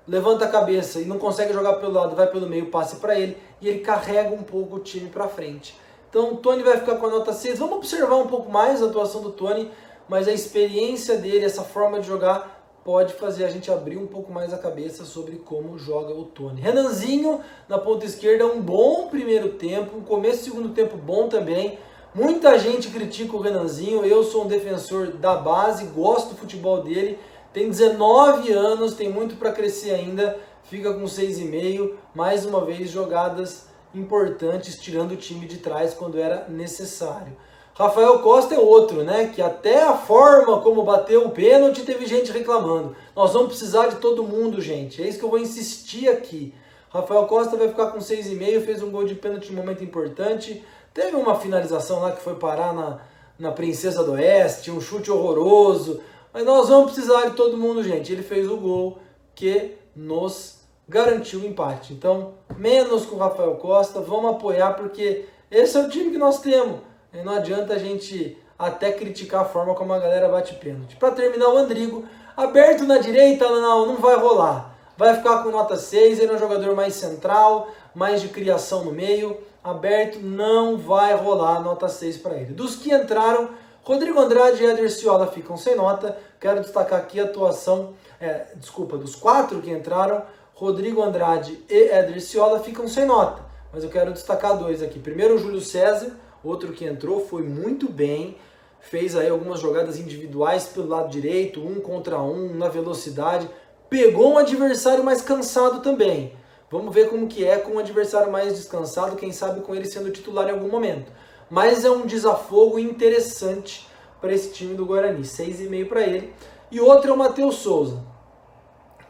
levanta 0.09 0.45
a 0.45 0.49
cabeça 0.49 1.01
e 1.01 1.05
não 1.05 1.19
consegue 1.19 1.53
jogar 1.53 1.75
pelo 1.75 1.93
lado, 1.93 2.17
vai 2.17 2.27
pelo 2.29 2.49
meio, 2.49 2.71
passe 2.71 2.97
para 2.97 3.19
ele 3.19 3.37
e 3.61 3.69
ele 3.69 3.81
carrega 3.81 4.35
um 4.35 4.43
pouco 4.43 4.77
o 4.77 4.81
time 4.81 5.11
para 5.11 5.29
frente. 5.29 5.79
Então 6.09 6.33
o 6.33 6.37
Tony 6.37 6.63
vai 6.63 6.79
ficar 6.79 6.97
com 6.97 7.07
a 7.07 7.11
nota 7.11 7.33
6. 7.33 7.59
Vamos 7.59 7.77
observar 7.77 8.17
um 8.17 8.27
pouco 8.27 8.51
mais 8.51 8.83
a 8.83 8.87
atuação 8.87 9.21
do 9.21 9.33
Tony, 9.33 9.71
mas 10.09 10.27
a 10.29 10.33
experiência 10.33 11.19
dele, 11.19 11.45
essa 11.45 11.63
forma 11.63 12.01
de 12.01 12.07
jogar, 12.07 12.56
pode 12.87 13.15
fazer 13.15 13.45
a 13.45 13.49
gente 13.49 13.69
abrir 13.69 13.97
um 13.97 14.07
pouco 14.07 14.33
mais 14.33 14.55
a 14.55 14.59
cabeça 14.59 15.05
sobre 15.05 15.39
como 15.39 15.77
joga 15.77 16.15
o 16.15 16.25
Tony. 16.25 16.61
Renanzinho 16.61 17.41
na 17.69 17.79
ponta 17.79 18.07
esquerda, 18.07 18.47
um 18.47 18.63
bom 18.63 19.09
primeiro 19.09 19.55
tempo, 19.55 19.99
um 19.99 20.03
começo 20.03 20.39
do 20.39 20.45
segundo 20.45 20.69
tempo 20.69 20.97
bom 20.97 21.29
também. 21.29 21.81
Muita 22.15 22.57
gente 22.61 22.91
critica 22.91 23.35
o 23.35 23.41
Renanzinho, 23.41 24.05
eu 24.05 24.23
sou 24.23 24.45
um 24.45 24.47
defensor 24.47 25.09
da 25.09 25.35
base, 25.35 25.87
gosto 25.87 26.29
do 26.29 26.37
futebol 26.37 26.81
dele, 26.81 27.19
tem 27.53 27.69
19 27.69 28.53
anos, 28.53 28.95
tem 28.95 29.11
muito 29.11 29.35
para 29.35 29.51
crescer 29.51 29.91
ainda, 29.91 30.39
fica 30.63 30.95
com 30.95 31.07
6,5. 31.07 31.95
Mais 32.15 32.47
uma 32.47 32.65
vez, 32.65 32.89
jogadas 32.89 33.67
importantes, 33.93 34.77
tirando 34.77 35.11
o 35.11 35.17
time 35.17 35.45
de 35.47 35.57
trás 35.57 35.93
quando 35.93 36.21
era 36.21 36.47
necessário. 36.49 37.37
Rafael 37.79 38.21
Costa 38.21 38.55
é 38.55 38.59
outro, 38.59 39.05
né? 39.05 39.31
Que 39.35 39.43
até 39.43 39.83
a 39.83 39.93
forma 39.93 40.63
como 40.63 40.83
bateu 40.83 41.27
o 41.27 41.31
pênalti 41.31 41.83
teve 41.83 42.07
gente 42.07 42.33
reclamando. 42.33 42.97
Nós 43.15 43.35
vamos 43.35 43.49
precisar 43.49 43.89
de 43.89 43.97
todo 43.97 44.25
mundo, 44.25 44.63
gente. 44.63 45.03
É 45.03 45.07
isso 45.07 45.19
que 45.19 45.25
eu 45.27 45.29
vou 45.29 45.39
insistir 45.39 46.09
aqui. 46.09 46.55
Rafael 46.89 47.27
Costa 47.27 47.55
vai 47.55 47.69
ficar 47.69 47.89
com 47.89 47.99
6,5, 47.99 48.65
fez 48.65 48.83
um 48.83 48.91
gol 48.91 49.05
de 49.05 49.15
pênalti 49.15 49.53
um 49.53 49.57
momento 49.57 49.85
importante. 49.85 50.65
Teve 50.95 51.17
uma 51.17 51.35
finalização 51.35 52.01
lá 52.01 52.13
que 52.13 52.23
foi 52.23 52.37
parar 52.37 52.73
na, 52.73 53.01
na 53.39 53.53
Princesa 53.53 54.03
do 54.03 54.13
Oeste, 54.13 54.71
um 54.71 54.81
chute 54.81 55.11
horroroso. 55.11 56.01
Mas 56.33 56.47
nós 56.47 56.71
vamos 56.71 56.93
precisar 56.93 57.27
de 57.27 57.37
todo 57.37 57.59
mundo, 57.59 57.83
gente. 57.83 58.11
Ele 58.11 58.23
fez 58.23 58.51
o 58.51 58.57
gol 58.57 58.97
que 59.35 59.73
nos 59.95 60.61
garantiu 60.89 61.41
o 61.41 61.47
empate. 61.47 61.93
Então, 61.93 62.33
menos 62.57 63.05
com 63.05 63.17
o 63.17 63.19
Rafael 63.19 63.57
Costa, 63.57 64.01
vamos 64.01 64.31
apoiar 64.31 64.73
porque 64.73 65.27
esse 65.51 65.77
é 65.77 65.81
o 65.81 65.91
time 65.91 66.11
que 66.11 66.17
nós 66.17 66.41
temos. 66.41 66.81
Não 67.25 67.35
adianta 67.35 67.75
a 67.75 67.79
gente 67.79 68.39
até 68.59 68.93
criticar 68.93 69.43
a 69.43 69.45
forma 69.45 69.75
como 69.75 69.93
a 69.93 69.99
galera 69.99 70.29
bate 70.29 70.55
pênalti. 70.55 70.97
Para 70.97 71.13
terminar, 71.13 71.49
o 71.49 71.57
Andrigo, 71.57 72.05
aberto 72.37 72.85
na 72.85 72.99
direita, 72.99 73.49
não, 73.49 73.87
não 73.87 73.97
vai 73.97 74.17
rolar. 74.17 74.75
Vai 74.97 75.15
ficar 75.15 75.43
com 75.43 75.51
nota 75.51 75.77
6, 75.77 76.19
ele 76.19 76.33
é 76.33 76.35
um 76.35 76.39
jogador 76.39 76.75
mais 76.75 76.95
central, 76.95 77.69
mais 77.95 78.23
de 78.23 78.29
criação 78.29 78.85
no 78.85 78.93
meio. 78.93 79.37
Aberto 79.63 80.21
não 80.21 80.79
vai 80.79 81.15
rolar 81.15 81.61
nota 81.61 81.89
6 81.89 82.19
para 82.19 82.37
ele. 82.37 82.55
Dos 82.55 82.77
que 82.77 82.95
entraram, 82.95 83.51
Rodrigo 83.83 84.19
Andrade 84.19 84.63
e 84.63 84.67
Eder 84.67 84.91
Ciola 84.91 85.27
ficam 85.27 85.57
sem 85.57 85.77
nota. 85.77 86.17
Quero 86.41 86.61
destacar 86.61 86.99
aqui 86.99 87.21
a 87.21 87.25
atuação, 87.25 87.95
é, 88.21 88.47
desculpa, 88.57 88.97
dos 88.97 89.15
quatro 89.15 89.61
que 89.61 89.71
entraram, 89.71 90.23
Rodrigo 90.55 91.03
Andrade 91.03 91.63
e 91.69 91.89
Eder 91.93 92.21
Ciola 92.21 92.61
ficam 92.61 92.89
sem 92.89 93.05
nota. 93.05 93.43
Mas 93.73 93.85
eu 93.85 93.91
quero 93.91 94.13
destacar 94.13 94.57
dois 94.57 94.83
aqui. 94.83 94.99
Primeiro 94.99 95.35
o 95.35 95.39
Júlio 95.39 95.61
César, 95.61 96.17
outro 96.47 96.73
que 96.73 96.85
entrou, 96.85 97.27
foi 97.27 97.43
muito 97.43 97.89
bem, 97.89 98.37
fez 98.81 99.17
aí 99.17 99.29
algumas 99.29 99.61
jogadas 99.61 99.99
individuais 99.99 100.67
pelo 100.67 100.89
lado 100.89 101.09
direito, 101.09 101.61
um 101.61 101.81
contra 101.81 102.21
um, 102.21 102.55
na 102.55 102.69
velocidade, 102.69 103.49
pegou 103.89 104.33
um 104.33 104.39
adversário 104.39 105.03
mais 105.03 105.23
cansado 105.23 105.81
também. 105.81 106.33
Vamos 106.71 106.95
ver 106.95 107.09
como 107.09 107.29
que 107.29 107.45
é 107.45 107.59
com 107.59 107.73
um 107.73 107.79
adversário 107.79 108.31
mais 108.31 108.55
descansado, 108.55 109.17
quem 109.17 109.33
sabe 109.33 109.61
com 109.61 109.75
ele 109.75 109.87
sendo 109.87 110.11
titular 110.11 110.49
em 110.49 110.53
algum 110.53 110.69
momento. 110.69 111.13
Mas 111.49 111.85
é 111.85 111.91
um 111.91 112.07
desafogo 112.07 112.79
interessante 112.79 113.87
para 114.21 114.33
esse 114.33 114.53
time 114.53 114.75
do 114.75 114.85
Guarani, 114.85 115.23
6,5 115.23 115.89
para 115.89 116.03
ele. 116.03 116.33
E 116.71 116.81
outro 116.81 117.11
é 117.11 117.15
o 117.15 117.17
Matheus 117.17 117.57
Souza, 117.57 118.03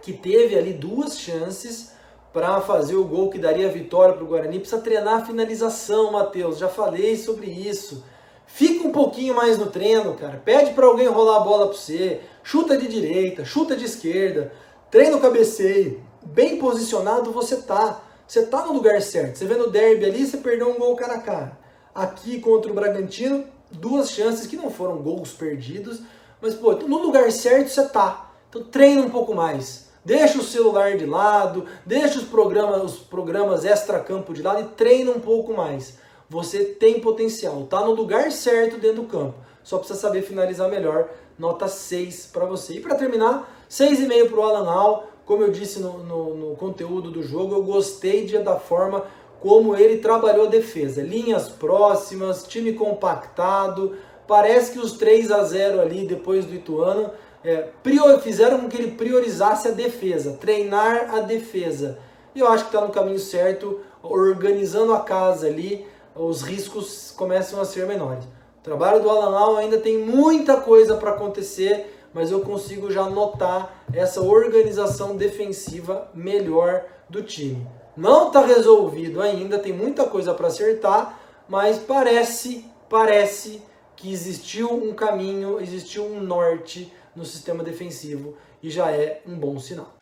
que 0.03 0.13
teve 0.13 0.57
ali 0.57 0.75
duas 0.75 1.19
chances 1.19 1.96
para 2.37 2.61
fazer 2.61 2.97
o 2.97 3.05
gol 3.05 3.31
que 3.31 3.39
daria 3.39 3.67
a 3.67 3.73
vitória 3.73 4.15
para 4.15 4.23
o 4.23 4.27
Guarani. 4.27 4.59
Precisa 4.59 4.83
treinar 4.83 5.23
a 5.23 5.25
finalização, 5.25 6.13
Matheus. 6.13 6.59
Já 6.59 6.69
falei 6.69 7.17
sobre 7.17 7.47
isso. 7.47 8.05
Fica 8.45 8.87
um 8.87 8.93
pouquinho 8.93 9.35
mais 9.35 9.57
no 9.57 9.69
treino, 9.69 10.13
cara. 10.13 10.43
Pede 10.45 10.75
para 10.75 10.85
alguém 10.85 11.07
rolar 11.07 11.39
a 11.39 11.41
bola 11.41 11.69
para 11.69 11.79
você. 11.79 12.21
Chuta 12.43 12.77
de 12.77 12.89
direita, 12.89 13.43
chuta 13.43 13.75
de 13.75 13.87
esquerda. 13.87 14.53
Treina 14.91 15.17
o 15.17 15.21
cabeceio. 15.21 16.03
Bem 16.27 16.59
posicionado 16.59 17.33
você 17.33 17.57
tá. 17.57 18.03
Você 18.29 18.45
tá 18.45 18.67
no 18.67 18.75
lugar 18.75 19.01
certo. 19.01 19.39
Você 19.39 19.47
vê 19.47 19.55
no 19.55 19.71
derby 19.71 20.05
ali, 20.05 20.27
você 20.27 20.37
perdeu 20.37 20.69
um 20.69 20.79
gol 20.79 20.95
cara 20.95 21.15
a 21.15 21.21
cara. 21.23 21.59
Aqui 21.95 22.39
contra 22.39 22.71
o 22.71 22.75
Bragantino, 22.75 23.47
duas 23.71 24.11
chances 24.11 24.47
que 24.47 24.57
não 24.57 24.69
foram 24.69 24.99
gols 24.99 25.33
perdidos. 25.33 26.03
Mas, 26.43 26.55
pô, 26.55 26.75
no 26.75 26.99
lugar 26.99 27.33
certo 27.33 27.71
você 27.71 27.89
tá. 27.89 28.31
Então 28.51 28.63
treina 28.63 29.01
um 29.01 29.09
pouco 29.09 29.35
mais 29.35 29.86
deixa 30.07 30.39
o 30.39 30.45
celular 30.45 30.97
de 30.97 31.05
lado, 31.05 31.65
deixa 31.85 32.21
os 32.21 32.25
programas, 32.25 32.81
os 32.81 32.99
programas 32.99 33.65
extra-campo 33.65 34.33
de 34.33 34.41
lado 34.41 34.61
e 34.61 34.75
treina 34.77 35.11
um 35.11 35.19
pouco 35.19 35.53
mais. 35.53 35.99
Você 36.31 36.65
tem 36.65 37.01
potencial, 37.01 37.65
tá 37.65 37.81
no 37.81 37.91
lugar 37.91 38.31
certo 38.31 38.79
dentro 38.79 39.03
do 39.03 39.09
campo. 39.09 39.35
Só 39.65 39.79
precisa 39.79 39.99
saber 39.99 40.23
finalizar 40.23 40.71
melhor. 40.71 41.09
Nota 41.37 41.67
6 41.67 42.31
para 42.33 42.47
você. 42.47 42.75
E 42.75 42.81
para 42.81 42.95
terminar, 42.95 43.53
6,5 43.69 44.29
para 44.31 44.39
o 44.39 44.43
Alan 44.43 44.71
Al. 44.71 45.09
Como 45.27 45.43
eu 45.43 45.51
disse 45.51 45.81
no, 45.81 45.99
no, 45.99 46.35
no, 46.37 46.57
conteúdo 46.57 47.11
do 47.11 47.21
jogo, 47.21 47.57
eu 47.57 47.65
gostei 47.65 48.25
de, 48.25 48.39
da 48.39 48.61
forma 48.61 49.05
como 49.41 49.75
ele 49.75 49.99
trabalhou 49.99 50.47
a 50.47 50.49
defesa. 50.49 51.03
Linhas 51.03 51.49
próximas, 51.49 52.45
time 52.47 52.75
compactado. 52.75 53.97
Parece 54.29 54.71
que 54.71 54.79
os 54.79 54.93
3 54.93 55.33
a 55.33 55.43
0 55.43 55.81
ali 55.81 56.07
depois 56.07 56.45
do 56.45 56.55
Ituano 56.55 57.11
é, 57.47 57.69
prior, 57.81 58.21
fizeram 58.21 58.61
com 58.61 58.69
que 58.69 58.77
ele 58.77 58.91
priorizasse 58.91 59.69
a 59.69 59.71
defesa, 59.71 60.37
treinar 60.41 61.15
a 61.15 61.21
defesa. 61.21 61.97
E 62.35 62.41
eu 62.41 62.49
acho 62.49 62.65
que 62.65 62.75
está 62.75 62.85
no 62.85 62.93
caminho 62.93 63.21
certo, 63.21 63.81
organizando 64.03 64.93
a 64.93 65.01
casa 65.01 65.47
ali, 65.47 65.87
os 66.13 66.43
riscos 66.43 67.15
começam 67.17 67.61
a 67.61 67.65
ser 67.65 67.87
menores. 67.87 68.25
O 68.25 68.65
trabalho 68.65 69.01
do 69.01 69.09
Alan 69.09 69.29
Lau 69.29 69.57
ainda 69.57 69.79
tem 69.79 69.97
muita 69.97 70.57
coisa 70.57 70.97
para 70.97 71.13
acontecer, 71.13 72.09
mas 72.13 72.33
eu 72.33 72.41
consigo 72.41 72.91
já 72.91 73.09
notar 73.09 73.85
essa 73.93 74.21
organização 74.21 75.17
defensiva 75.17 76.11
melhor 76.13 76.85
do 77.09 77.23
time. 77.23 77.65
Não 77.97 78.27
está 78.27 78.45
resolvido 78.45 79.23
ainda, 79.23 79.57
tem 79.57 79.73
muita 79.73 80.05
coisa 80.05 80.35
para 80.35 80.49
acertar, 80.49 81.21
mas 81.49 81.79
parece, 81.79 82.65
parece 82.91 83.63
que 83.95 84.13
existiu 84.13 84.73
um 84.73 84.93
caminho, 84.93 85.61
existiu 85.61 86.05
um 86.05 86.21
norte 86.21 86.93
no 87.17 87.25
sistema 87.25 87.65
defensivo 87.65 88.37
e 88.63 88.71
já 88.71 88.93
é 88.93 89.23
um 89.27 89.35
bom 89.35 89.59
sinal. 89.59 89.97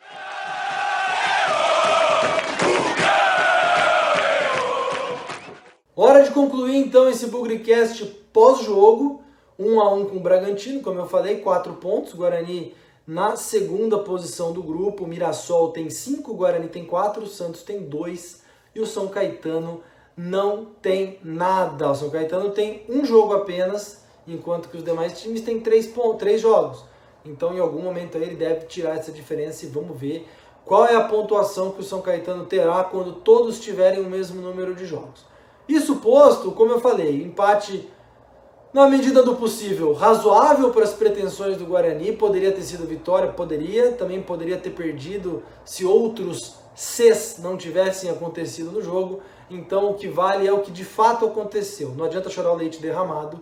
Hora 5.95 6.23
de 6.23 6.31
concluir 6.31 6.75
então 6.75 7.09
esse 7.09 7.27
Bugrecast 7.27 8.03
pós-jogo, 8.33 9.23
1 9.57 9.79
a 9.79 9.93
1 9.93 10.05
com 10.09 10.17
o 10.17 10.19
Bragantino, 10.19 10.81
como 10.81 10.99
eu 10.99 11.07
falei, 11.07 11.37
4 11.37 11.73
pontos, 11.75 12.13
Guarani 12.13 12.75
na 13.07 13.35
segunda 13.35 13.99
posição 13.99 14.51
do 14.51 14.61
grupo, 14.61 15.03
o 15.03 15.07
Mirassol 15.07 15.71
tem 15.71 15.89
5, 15.89 16.31
o 16.31 16.35
Guarani 16.35 16.67
tem 16.67 16.83
4, 16.83 17.23
o 17.23 17.27
Santos 17.27 17.63
tem 17.63 17.87
2 17.87 18.41
e 18.73 18.81
o 18.81 18.85
São 18.85 19.07
Caetano 19.07 19.81
não 20.17 20.65
tem 20.65 21.19
nada. 21.23 21.91
O 21.91 21.95
São 21.95 22.09
Caetano 22.09 22.49
tem 22.49 22.83
um 22.89 23.05
jogo 23.05 23.33
apenas, 23.33 24.03
enquanto 24.27 24.69
que 24.69 24.77
os 24.77 24.83
demais 24.83 25.21
times 25.21 25.41
têm 25.41 25.61
3 25.61 25.87
pontos, 25.87 26.19
3 26.19 26.41
jogos. 26.41 26.83
Então, 27.25 27.53
em 27.55 27.59
algum 27.59 27.81
momento 27.81 28.15
ele 28.17 28.35
deve 28.35 28.65
tirar 28.65 28.95
essa 28.95 29.11
diferença 29.11 29.65
e 29.65 29.69
vamos 29.69 29.97
ver 29.97 30.27
qual 30.63 30.85
é 30.85 30.95
a 30.95 31.03
pontuação 31.03 31.71
que 31.71 31.81
o 31.81 31.83
São 31.83 32.01
Caetano 32.01 32.45
terá 32.45 32.83
quando 32.83 33.13
todos 33.13 33.59
tiverem 33.59 34.01
o 34.01 34.09
mesmo 34.09 34.41
número 34.41 34.73
de 34.75 34.85
jogos. 34.85 35.25
Isso 35.67 35.97
posto, 35.97 36.51
como 36.51 36.71
eu 36.71 36.79
falei, 36.79 37.23
empate 37.23 37.89
na 38.75 38.89
medida 38.89 39.23
do 39.23 39.35
possível 39.35 39.93
razoável 39.93 40.69
para 40.71 40.83
as 40.83 40.93
pretensões 40.93 41.55
do 41.55 41.65
Guarani, 41.65 42.11
poderia 42.11 42.51
ter 42.51 42.61
sido 42.61 42.85
vitória, 42.85 43.31
poderia, 43.31 43.93
também 43.93 44.21
poderia 44.21 44.57
ter 44.57 44.71
perdido 44.71 45.41
se 45.63 45.85
outros 45.85 46.55
Cs 46.75 47.37
não 47.41 47.55
tivessem 47.55 48.09
acontecido 48.09 48.71
no 48.71 48.81
jogo. 48.81 49.21
Então 49.49 49.91
o 49.91 49.93
que 49.93 50.09
vale 50.09 50.45
é 50.45 50.51
o 50.51 50.59
que 50.59 50.71
de 50.71 50.83
fato 50.83 51.25
aconteceu. 51.25 51.93
Não 51.95 52.03
adianta 52.03 52.29
chorar 52.29 52.51
o 52.51 52.55
leite 52.55 52.81
derramado 52.81 53.39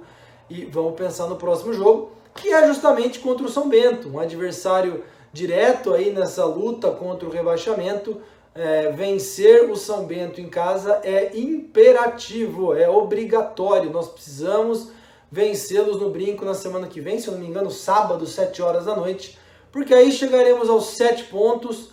e 0.47 0.65
vamos 0.65 0.93
pensar 0.93 1.25
no 1.25 1.35
próximo 1.35 1.73
jogo 1.73 2.11
que 2.35 2.49
é 2.49 2.67
justamente 2.67 3.19
contra 3.19 3.45
o 3.45 3.49
São 3.49 3.69
Bento, 3.69 4.09
um 4.09 4.19
adversário 4.19 5.03
direto 5.31 5.93
aí 5.93 6.11
nessa 6.11 6.45
luta 6.45 6.91
contra 6.91 7.27
o 7.27 7.31
rebaixamento. 7.31 8.21
É, 8.55 8.91
vencer 8.91 9.69
o 9.69 9.75
São 9.75 10.05
Bento 10.05 10.39
em 10.39 10.47
casa 10.47 11.01
é 11.03 11.35
imperativo, 11.35 12.75
é 12.75 12.87
obrigatório. 12.87 13.89
Nós 13.89 14.09
precisamos 14.09 14.91
vencê-los 15.31 15.99
no 15.99 16.11
brinco 16.11 16.45
na 16.45 16.53
semana 16.53 16.87
que 16.87 17.01
vem, 17.01 17.19
se 17.19 17.27
eu 17.27 17.33
não 17.33 17.39
me 17.39 17.47
engano, 17.47 17.71
sábado, 17.71 18.27
7 18.27 18.61
horas 18.61 18.85
da 18.85 18.95
noite, 18.95 19.39
porque 19.71 19.91
aí 19.91 20.11
chegaremos 20.11 20.69
aos 20.69 20.89
7 20.89 21.23
pontos, 21.23 21.89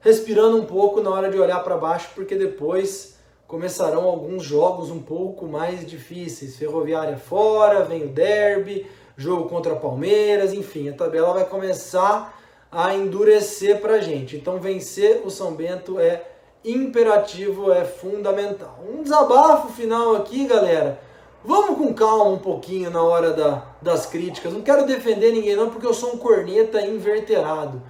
respirando 0.00 0.58
um 0.58 0.66
pouco 0.66 1.00
na 1.00 1.08
hora 1.08 1.30
de 1.30 1.38
olhar 1.38 1.64
para 1.64 1.78
baixo, 1.78 2.10
porque 2.14 2.34
depois 2.34 3.18
começarão 3.46 4.04
alguns 4.04 4.42
jogos 4.42 4.90
um 4.90 5.00
pouco 5.00 5.46
mais 5.46 5.86
difíceis. 5.86 6.56
Ferroviária 6.56 7.16
fora, 7.16 7.82
vem 7.82 8.04
o 8.04 8.08
derby, 8.08 8.86
jogo 9.20 9.50
contra 9.50 9.76
Palmeiras, 9.76 10.54
enfim, 10.54 10.88
a 10.88 10.94
tabela 10.94 11.34
vai 11.34 11.44
começar 11.44 12.40
a 12.72 12.94
endurecer 12.94 13.78
para 13.78 13.96
a 13.96 14.00
gente. 14.00 14.34
Então, 14.34 14.58
vencer 14.58 15.20
o 15.22 15.30
São 15.30 15.52
Bento 15.52 16.00
é 16.00 16.24
imperativo, 16.64 17.70
é 17.70 17.84
fundamental. 17.84 18.78
Um 18.88 19.02
desabafo 19.02 19.68
final 19.74 20.16
aqui, 20.16 20.46
galera. 20.46 20.98
Vamos 21.44 21.76
com 21.76 21.92
calma 21.92 22.30
um 22.30 22.38
pouquinho 22.38 22.90
na 22.90 23.02
hora 23.02 23.32
da, 23.32 23.62
das 23.82 24.06
críticas. 24.06 24.54
Não 24.54 24.62
quero 24.62 24.86
defender 24.86 25.32
ninguém, 25.32 25.54
não, 25.54 25.68
porque 25.68 25.86
eu 25.86 25.92
sou 25.94 26.14
um 26.14 26.18
corneta 26.18 26.80
inverterado. 26.80 27.82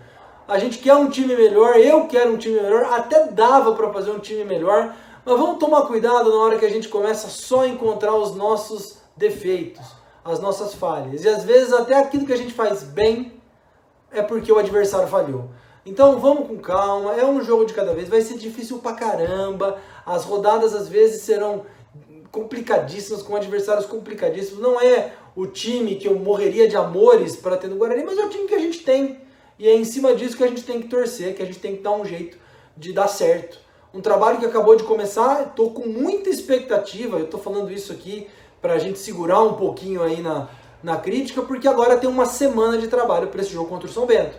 A 0.49 0.59
gente 0.59 0.79
quer 0.79 0.97
um 0.97 1.09
time 1.09 1.37
melhor, 1.37 1.77
eu 1.77 2.09
quero 2.09 2.33
um 2.33 2.37
time 2.37 2.61
melhor, 2.61 2.87
até 2.93 3.29
dava 3.29 3.73
para 3.75 3.93
fazer 3.93 4.11
um 4.11 4.19
time 4.19 4.45
melhor, 4.45 4.97
mas 5.25 5.39
vamos 5.39 5.59
tomar 5.61 5.83
cuidado 5.83 6.29
na 6.29 6.37
hora 6.43 6.59
que 6.59 6.67
a 6.67 6.71
gente 6.71 6.89
começa 6.89 7.29
só 7.29 7.61
a 7.61 7.69
encontrar 7.69 8.17
os 8.17 8.35
nossos 8.35 8.99
defeitos 9.17 10.00
as 10.25 10.41
nossas 10.41 10.75
falhas. 10.75 11.25
E 11.25 11.29
às 11.29 11.45
vezes 11.45 11.73
até 11.73 11.95
aquilo 11.95 12.27
que 12.27 12.33
a 12.33 12.37
gente 12.37 12.53
faz 12.53 12.83
bem 12.83 13.33
é 14.11 14.23
porque 14.23 14.53
o 14.53 14.59
adversário 14.59 15.09
falhou. 15.09 15.49
Então 15.85 16.19
vamos 16.19 16.47
com 16.47 16.59
calma, 16.59 17.15
é 17.15 17.25
um 17.25 17.43
jogo 17.43 17.65
de 17.65 17.73
cada 17.73 17.95
vez, 17.95 18.09
vai 18.09 18.21
ser 18.21 18.37
difícil 18.37 18.79
pra 18.79 18.93
caramba. 18.93 19.79
As 20.05 20.25
rodadas 20.25 20.75
às 20.75 20.89
vezes 20.89 21.23
serão 21.23 21.65
complicadíssimas, 22.31 23.23
com 23.23 23.35
adversários 23.35 23.87
complicadíssimos. 23.87 24.63
Não 24.63 24.81
é 24.81 25.15
o 25.35 25.47
time 25.47 25.97
que 25.97 26.07
eu 26.07 26.17
morreria 26.17 26.69
de 26.69 26.77
amores 26.77 27.37
para 27.37 27.57
ter 27.57 27.69
no 27.69 27.77
Guarani, 27.77 28.05
mas 28.05 28.19
é 28.19 28.25
o 28.25 28.29
time 28.29 28.47
que 28.47 28.55
a 28.55 28.59
gente 28.59 28.81
tem. 28.81 29.21
E 29.59 29.69
é 29.69 29.75
em 29.75 29.85
cima 29.85 30.15
disso 30.15 30.37
que 30.37 30.45
a 30.45 30.47
gente 30.47 30.65
tem 30.65 30.81
que 30.81 30.89
torcer, 30.89 31.35
que 31.35 31.43
a 31.43 31.47
gente 31.47 31.59
tem 31.59 31.77
que 31.77 31.83
dar 31.83 31.93
um 31.93 32.05
jeito 32.05 32.39
de 32.77 32.93
dar 32.93 33.09
certo. 33.09 33.59
Um 33.93 34.01
trabalho 34.01 34.39
que 34.39 34.47
acabou 34.47 34.77
de 34.77 34.85
começar, 34.85 35.49
estou 35.49 35.73
com 35.73 35.87
muita 35.87 36.31
expectativa, 36.31 37.19
eu 37.19 37.25
estou 37.25 37.41
falando 37.41 37.73
isso 37.73 37.93
aqui 37.93 38.29
para 38.61 38.75
a 38.75 38.79
gente 38.79 38.99
segurar 38.99 39.43
um 39.43 39.55
pouquinho 39.55 40.03
aí 40.03 40.21
na, 40.21 40.49
na 40.83 40.97
crítica, 40.97 41.43
porque 41.43 41.69
agora 41.69 41.97
tem 41.97 42.09
uma 42.09 42.27
semana 42.27 42.79
de 42.79 42.89
trabalho 42.89 43.29
para 43.29 43.41
esse 43.41 43.53
jogo 43.53 43.69
contra 43.69 43.89
o 43.89 43.93
São 43.93 44.07
Bento. 44.07 44.37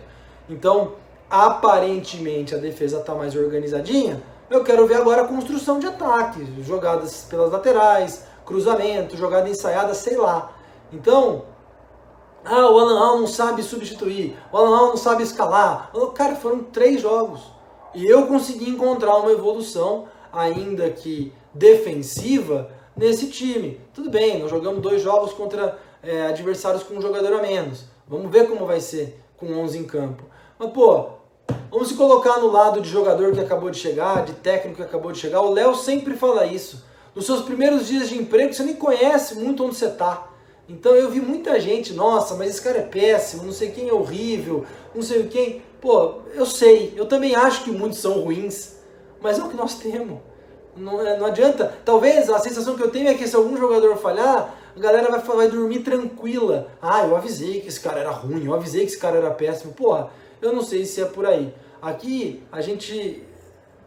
Então, 0.48 0.92
aparentemente 1.30 2.54
a 2.54 2.58
defesa 2.58 2.98
está 3.00 3.14
mais 3.14 3.34
organizadinha. 3.34 4.22
Eu 4.50 4.62
quero 4.62 4.86
ver 4.86 4.96
agora 4.96 5.22
a 5.22 5.28
construção 5.28 5.78
de 5.78 5.86
ataques, 5.86 6.46
jogadas 6.60 7.24
pelas 7.24 7.50
laterais, 7.50 8.26
cruzamento, 8.44 9.16
jogada 9.16 9.48
ensaiada, 9.48 9.94
sei 9.94 10.16
lá. 10.16 10.52
Então, 10.92 11.44
ah, 12.44 12.70
o 12.70 12.78
Alan 12.78 12.98
Al 12.98 13.18
não 13.20 13.26
sabe 13.26 13.62
substituir, 13.62 14.36
o 14.52 14.56
Alan 14.56 14.76
Al 14.76 14.86
não 14.88 14.96
sabe 14.96 15.22
escalar. 15.22 15.90
Cara, 16.14 16.36
foram 16.36 16.64
três 16.64 17.00
jogos. 17.00 17.40
E 17.94 18.04
eu 18.04 18.26
consegui 18.26 18.68
encontrar 18.68 19.16
uma 19.16 19.32
evolução, 19.32 20.06
ainda 20.32 20.90
que 20.90 21.32
defensiva, 21.54 22.70
nesse 22.96 23.28
time. 23.28 23.80
Tudo 23.94 24.10
bem, 24.10 24.38
nós 24.38 24.50
jogamos 24.50 24.80
dois 24.80 25.02
jogos 25.02 25.32
contra 25.32 25.78
é, 26.02 26.26
adversários 26.26 26.82
com 26.82 26.94
um 26.94 27.02
jogador 27.02 27.32
a 27.34 27.42
menos. 27.42 27.84
Vamos 28.06 28.30
ver 28.30 28.48
como 28.48 28.66
vai 28.66 28.80
ser 28.80 29.18
com 29.36 29.46
11 29.46 29.78
em 29.78 29.84
campo. 29.84 30.24
Mas, 30.58 30.70
pô, 30.70 31.06
vamos 31.70 31.88
se 31.88 31.94
colocar 31.94 32.38
no 32.38 32.50
lado 32.50 32.80
de 32.80 32.88
jogador 32.88 33.32
que 33.32 33.40
acabou 33.40 33.70
de 33.70 33.78
chegar, 33.78 34.24
de 34.24 34.32
técnico 34.34 34.76
que 34.76 34.82
acabou 34.82 35.12
de 35.12 35.18
chegar. 35.18 35.40
O 35.40 35.52
Léo 35.52 35.74
sempre 35.74 36.14
fala 36.14 36.46
isso. 36.46 36.84
Nos 37.14 37.26
seus 37.26 37.42
primeiros 37.42 37.86
dias 37.86 38.08
de 38.08 38.18
emprego, 38.18 38.52
você 38.52 38.62
nem 38.62 38.74
conhece 38.74 39.34
muito 39.34 39.64
onde 39.64 39.76
você 39.76 39.86
está. 39.86 40.28
Então 40.68 40.94
eu 40.94 41.10
vi 41.10 41.20
muita 41.20 41.60
gente, 41.60 41.92
nossa, 41.92 42.34
mas 42.34 42.50
esse 42.50 42.62
cara 42.62 42.78
é 42.78 42.82
péssimo, 42.82 43.44
não 43.44 43.52
sei 43.52 43.70
quem 43.70 43.88
é 43.88 43.92
horrível, 43.92 44.64
não 44.94 45.02
sei 45.02 45.24
quem. 45.24 45.62
Pô, 45.80 46.20
eu 46.34 46.46
sei, 46.46 46.94
eu 46.96 47.06
também 47.06 47.34
acho 47.34 47.64
que 47.64 47.70
muitos 47.70 47.98
são 47.98 48.20
ruins, 48.20 48.76
mas 49.20 49.38
é 49.38 49.42
o 49.42 49.48
que 49.48 49.56
nós 49.56 49.74
temos. 49.74 50.18
Não, 50.76 51.00
é, 51.06 51.18
não 51.18 51.26
adianta. 51.26 51.72
Talvez 51.84 52.30
a 52.30 52.38
sensação 52.38 52.76
que 52.76 52.82
eu 52.82 52.90
tenho 52.90 53.08
é 53.08 53.14
que 53.14 53.26
se 53.26 53.36
algum 53.36 53.56
jogador 53.56 53.96
falhar, 53.96 54.54
a 54.74 54.80
galera 54.80 55.10
vai, 55.10 55.20
vai 55.20 55.48
dormir 55.48 55.80
tranquila. 55.80 56.68
Ah, 56.80 57.06
eu 57.06 57.16
avisei 57.16 57.60
que 57.60 57.68
esse 57.68 57.80
cara 57.80 58.00
era 58.00 58.10
ruim, 58.10 58.46
eu 58.46 58.54
avisei 58.54 58.82
que 58.82 58.92
esse 58.92 58.98
cara 58.98 59.18
era 59.18 59.30
péssimo. 59.30 59.72
Porra, 59.72 60.10
eu 60.40 60.52
não 60.52 60.62
sei 60.62 60.84
se 60.84 61.00
é 61.00 61.04
por 61.04 61.26
aí. 61.26 61.54
Aqui 61.80 62.42
a 62.50 62.60
gente 62.60 63.22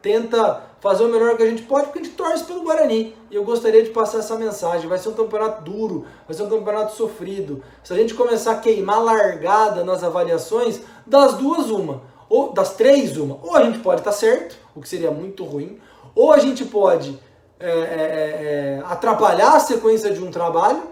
tenta 0.01 0.61
fazer 0.79 1.03
o 1.03 1.07
melhor 1.07 1.35
que 1.35 1.41
a 1.41 1.47
gente 1.47 1.63
pode, 1.63 1.85
porque 1.85 1.97
a 1.97 2.03
gente 2.03 2.15
torce 2.15 2.43
pelo 2.43 2.61
Guarani. 2.61 3.15
E 3.31 3.35
eu 3.35 3.43
gostaria 3.43 3.81
de 3.81 3.89
passar 3.89 4.19
essa 4.19 4.37
mensagem. 4.37 4.87
Vai 4.87 4.99
ser 4.99 5.09
um 5.09 5.13
campeonato 5.13 5.63
duro, 5.63 6.05
vai 6.27 6.37
ser 6.37 6.43
um 6.43 6.49
campeonato 6.49 6.95
sofrido. 6.95 7.63
Se 7.83 7.91
a 7.91 7.95
gente 7.95 8.13
começar 8.13 8.51
a 8.51 8.59
queimar 8.59 9.03
largada 9.03 9.83
nas 9.83 10.03
avaliações, 10.03 10.81
das 11.07 11.33
duas, 11.33 11.71
uma. 11.71 12.03
Ou 12.29 12.53
das 12.53 12.75
três, 12.75 13.17
uma. 13.17 13.39
Ou 13.41 13.55
a 13.55 13.63
gente 13.63 13.79
pode 13.79 14.01
estar 14.01 14.11
certo, 14.11 14.55
o 14.75 14.81
que 14.81 14.87
seria 14.87 15.09
muito 15.09 15.43
ruim, 15.43 15.79
ou 16.15 16.31
a 16.31 16.39
gente 16.39 16.63
pode 16.65 17.19
é, 17.59 17.69
é, 17.69 17.71
é, 17.71 18.79
é, 18.79 18.83
atrapalhar 18.85 19.55
a 19.55 19.59
sequência 19.59 20.11
de 20.11 20.23
um 20.23 20.31
trabalho, 20.31 20.83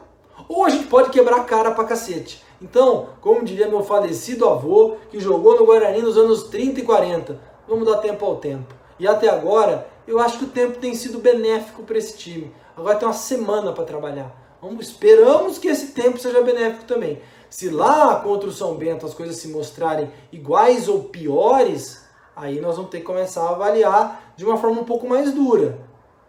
ou 0.47 0.65
a 0.65 0.69
gente 0.69 0.85
pode 0.85 1.09
quebrar 1.09 1.37
a 1.37 1.43
cara 1.43 1.71
pra 1.71 1.83
cacete. 1.83 2.43
Então, 2.61 3.09
como 3.19 3.43
diria 3.43 3.67
meu 3.67 3.83
falecido 3.83 4.47
avô, 4.47 4.95
que 5.09 5.19
jogou 5.19 5.59
no 5.59 5.65
Guarani 5.65 6.01
nos 6.01 6.17
anos 6.17 6.43
30 6.43 6.79
e 6.79 6.83
40, 6.83 7.39
vamos 7.67 7.85
dar 7.85 7.97
tempo 7.97 8.25
ao 8.25 8.37
tempo. 8.37 8.73
E 8.97 9.07
até 9.07 9.29
agora, 9.29 9.87
eu 10.07 10.19
acho 10.19 10.37
que 10.37 10.45
o 10.45 10.49
tempo 10.49 10.79
tem 10.79 10.95
sido 10.95 11.19
benéfico 11.19 11.83
para 11.83 11.97
esse 11.97 12.17
time. 12.17 12.53
Agora 12.75 12.95
tem 12.95 13.07
uma 13.07 13.13
semana 13.13 13.73
para 13.73 13.83
trabalhar. 13.83 14.33
Vamos, 14.61 14.87
esperamos 14.87 15.57
que 15.57 15.67
esse 15.67 15.87
tempo 15.87 16.17
seja 16.17 16.41
benéfico 16.41 16.85
também. 16.85 17.21
Se 17.49 17.69
lá 17.69 18.15
contra 18.21 18.47
o 18.47 18.53
São 18.53 18.75
Bento 18.75 19.05
as 19.05 19.13
coisas 19.13 19.35
se 19.35 19.49
mostrarem 19.49 20.09
iguais 20.31 20.87
ou 20.87 21.03
piores, 21.03 22.05
aí 22.33 22.61
nós 22.61 22.77
vamos 22.77 22.89
ter 22.89 22.99
que 22.99 23.03
começar 23.03 23.43
a 23.43 23.51
avaliar 23.51 24.22
de 24.35 24.45
uma 24.45 24.57
forma 24.57 24.81
um 24.81 24.85
pouco 24.85 25.07
mais 25.07 25.31
dura. 25.31 25.79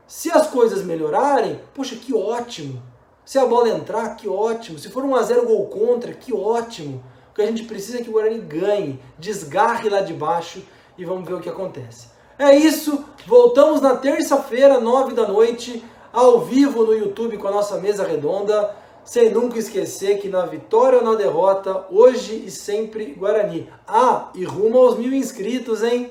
Se 0.06 0.30
as 0.30 0.46
coisas 0.48 0.84
melhorarem, 0.84 1.60
poxa, 1.74 1.96
que 1.96 2.14
ótimo. 2.14 2.82
Se 3.24 3.38
a 3.38 3.46
bola 3.46 3.70
entrar, 3.70 4.16
que 4.16 4.28
ótimo. 4.28 4.78
Se 4.78 4.90
for 4.90 5.04
um 5.04 5.14
a 5.14 5.22
0 5.22 5.46
gol 5.46 5.66
contra, 5.66 6.12
que 6.12 6.32
ótimo. 6.34 7.02
O 7.30 7.34
que 7.34 7.42
a 7.42 7.46
gente 7.46 7.64
precisa 7.64 7.98
é 7.98 8.02
que 8.02 8.10
o 8.10 8.12
Guarani 8.12 8.38
ganhe, 8.38 9.00
desgarre 9.18 9.88
lá 9.88 10.00
de 10.00 10.12
baixo 10.12 10.62
e 10.96 11.04
vamos 11.04 11.26
ver 11.26 11.34
o 11.34 11.40
que 11.40 11.48
acontece. 11.48 12.08
É 12.38 12.54
isso, 12.54 13.04
voltamos 13.26 13.80
na 13.80 13.96
terça-feira, 13.96 14.80
nove 14.80 15.14
da 15.14 15.26
noite, 15.26 15.84
ao 16.12 16.40
vivo 16.40 16.84
no 16.84 16.94
YouTube 16.94 17.38
com 17.38 17.48
a 17.48 17.52
nossa 17.52 17.78
mesa 17.78 18.06
redonda 18.06 18.74
sem 19.04 19.30
nunca 19.30 19.58
esquecer 19.58 20.18
que 20.18 20.28
na 20.28 20.46
vitória 20.46 20.98
ou 20.98 21.04
na 21.04 21.14
derrota, 21.14 21.84
hoje 21.90 22.44
e 22.46 22.50
sempre 22.50 23.12
Guarani. 23.12 23.68
Ah, 23.86 24.30
e 24.34 24.44
rumo 24.44 24.78
aos 24.78 24.96
mil 24.96 25.12
inscritos, 25.12 25.82
hein? 25.82 26.10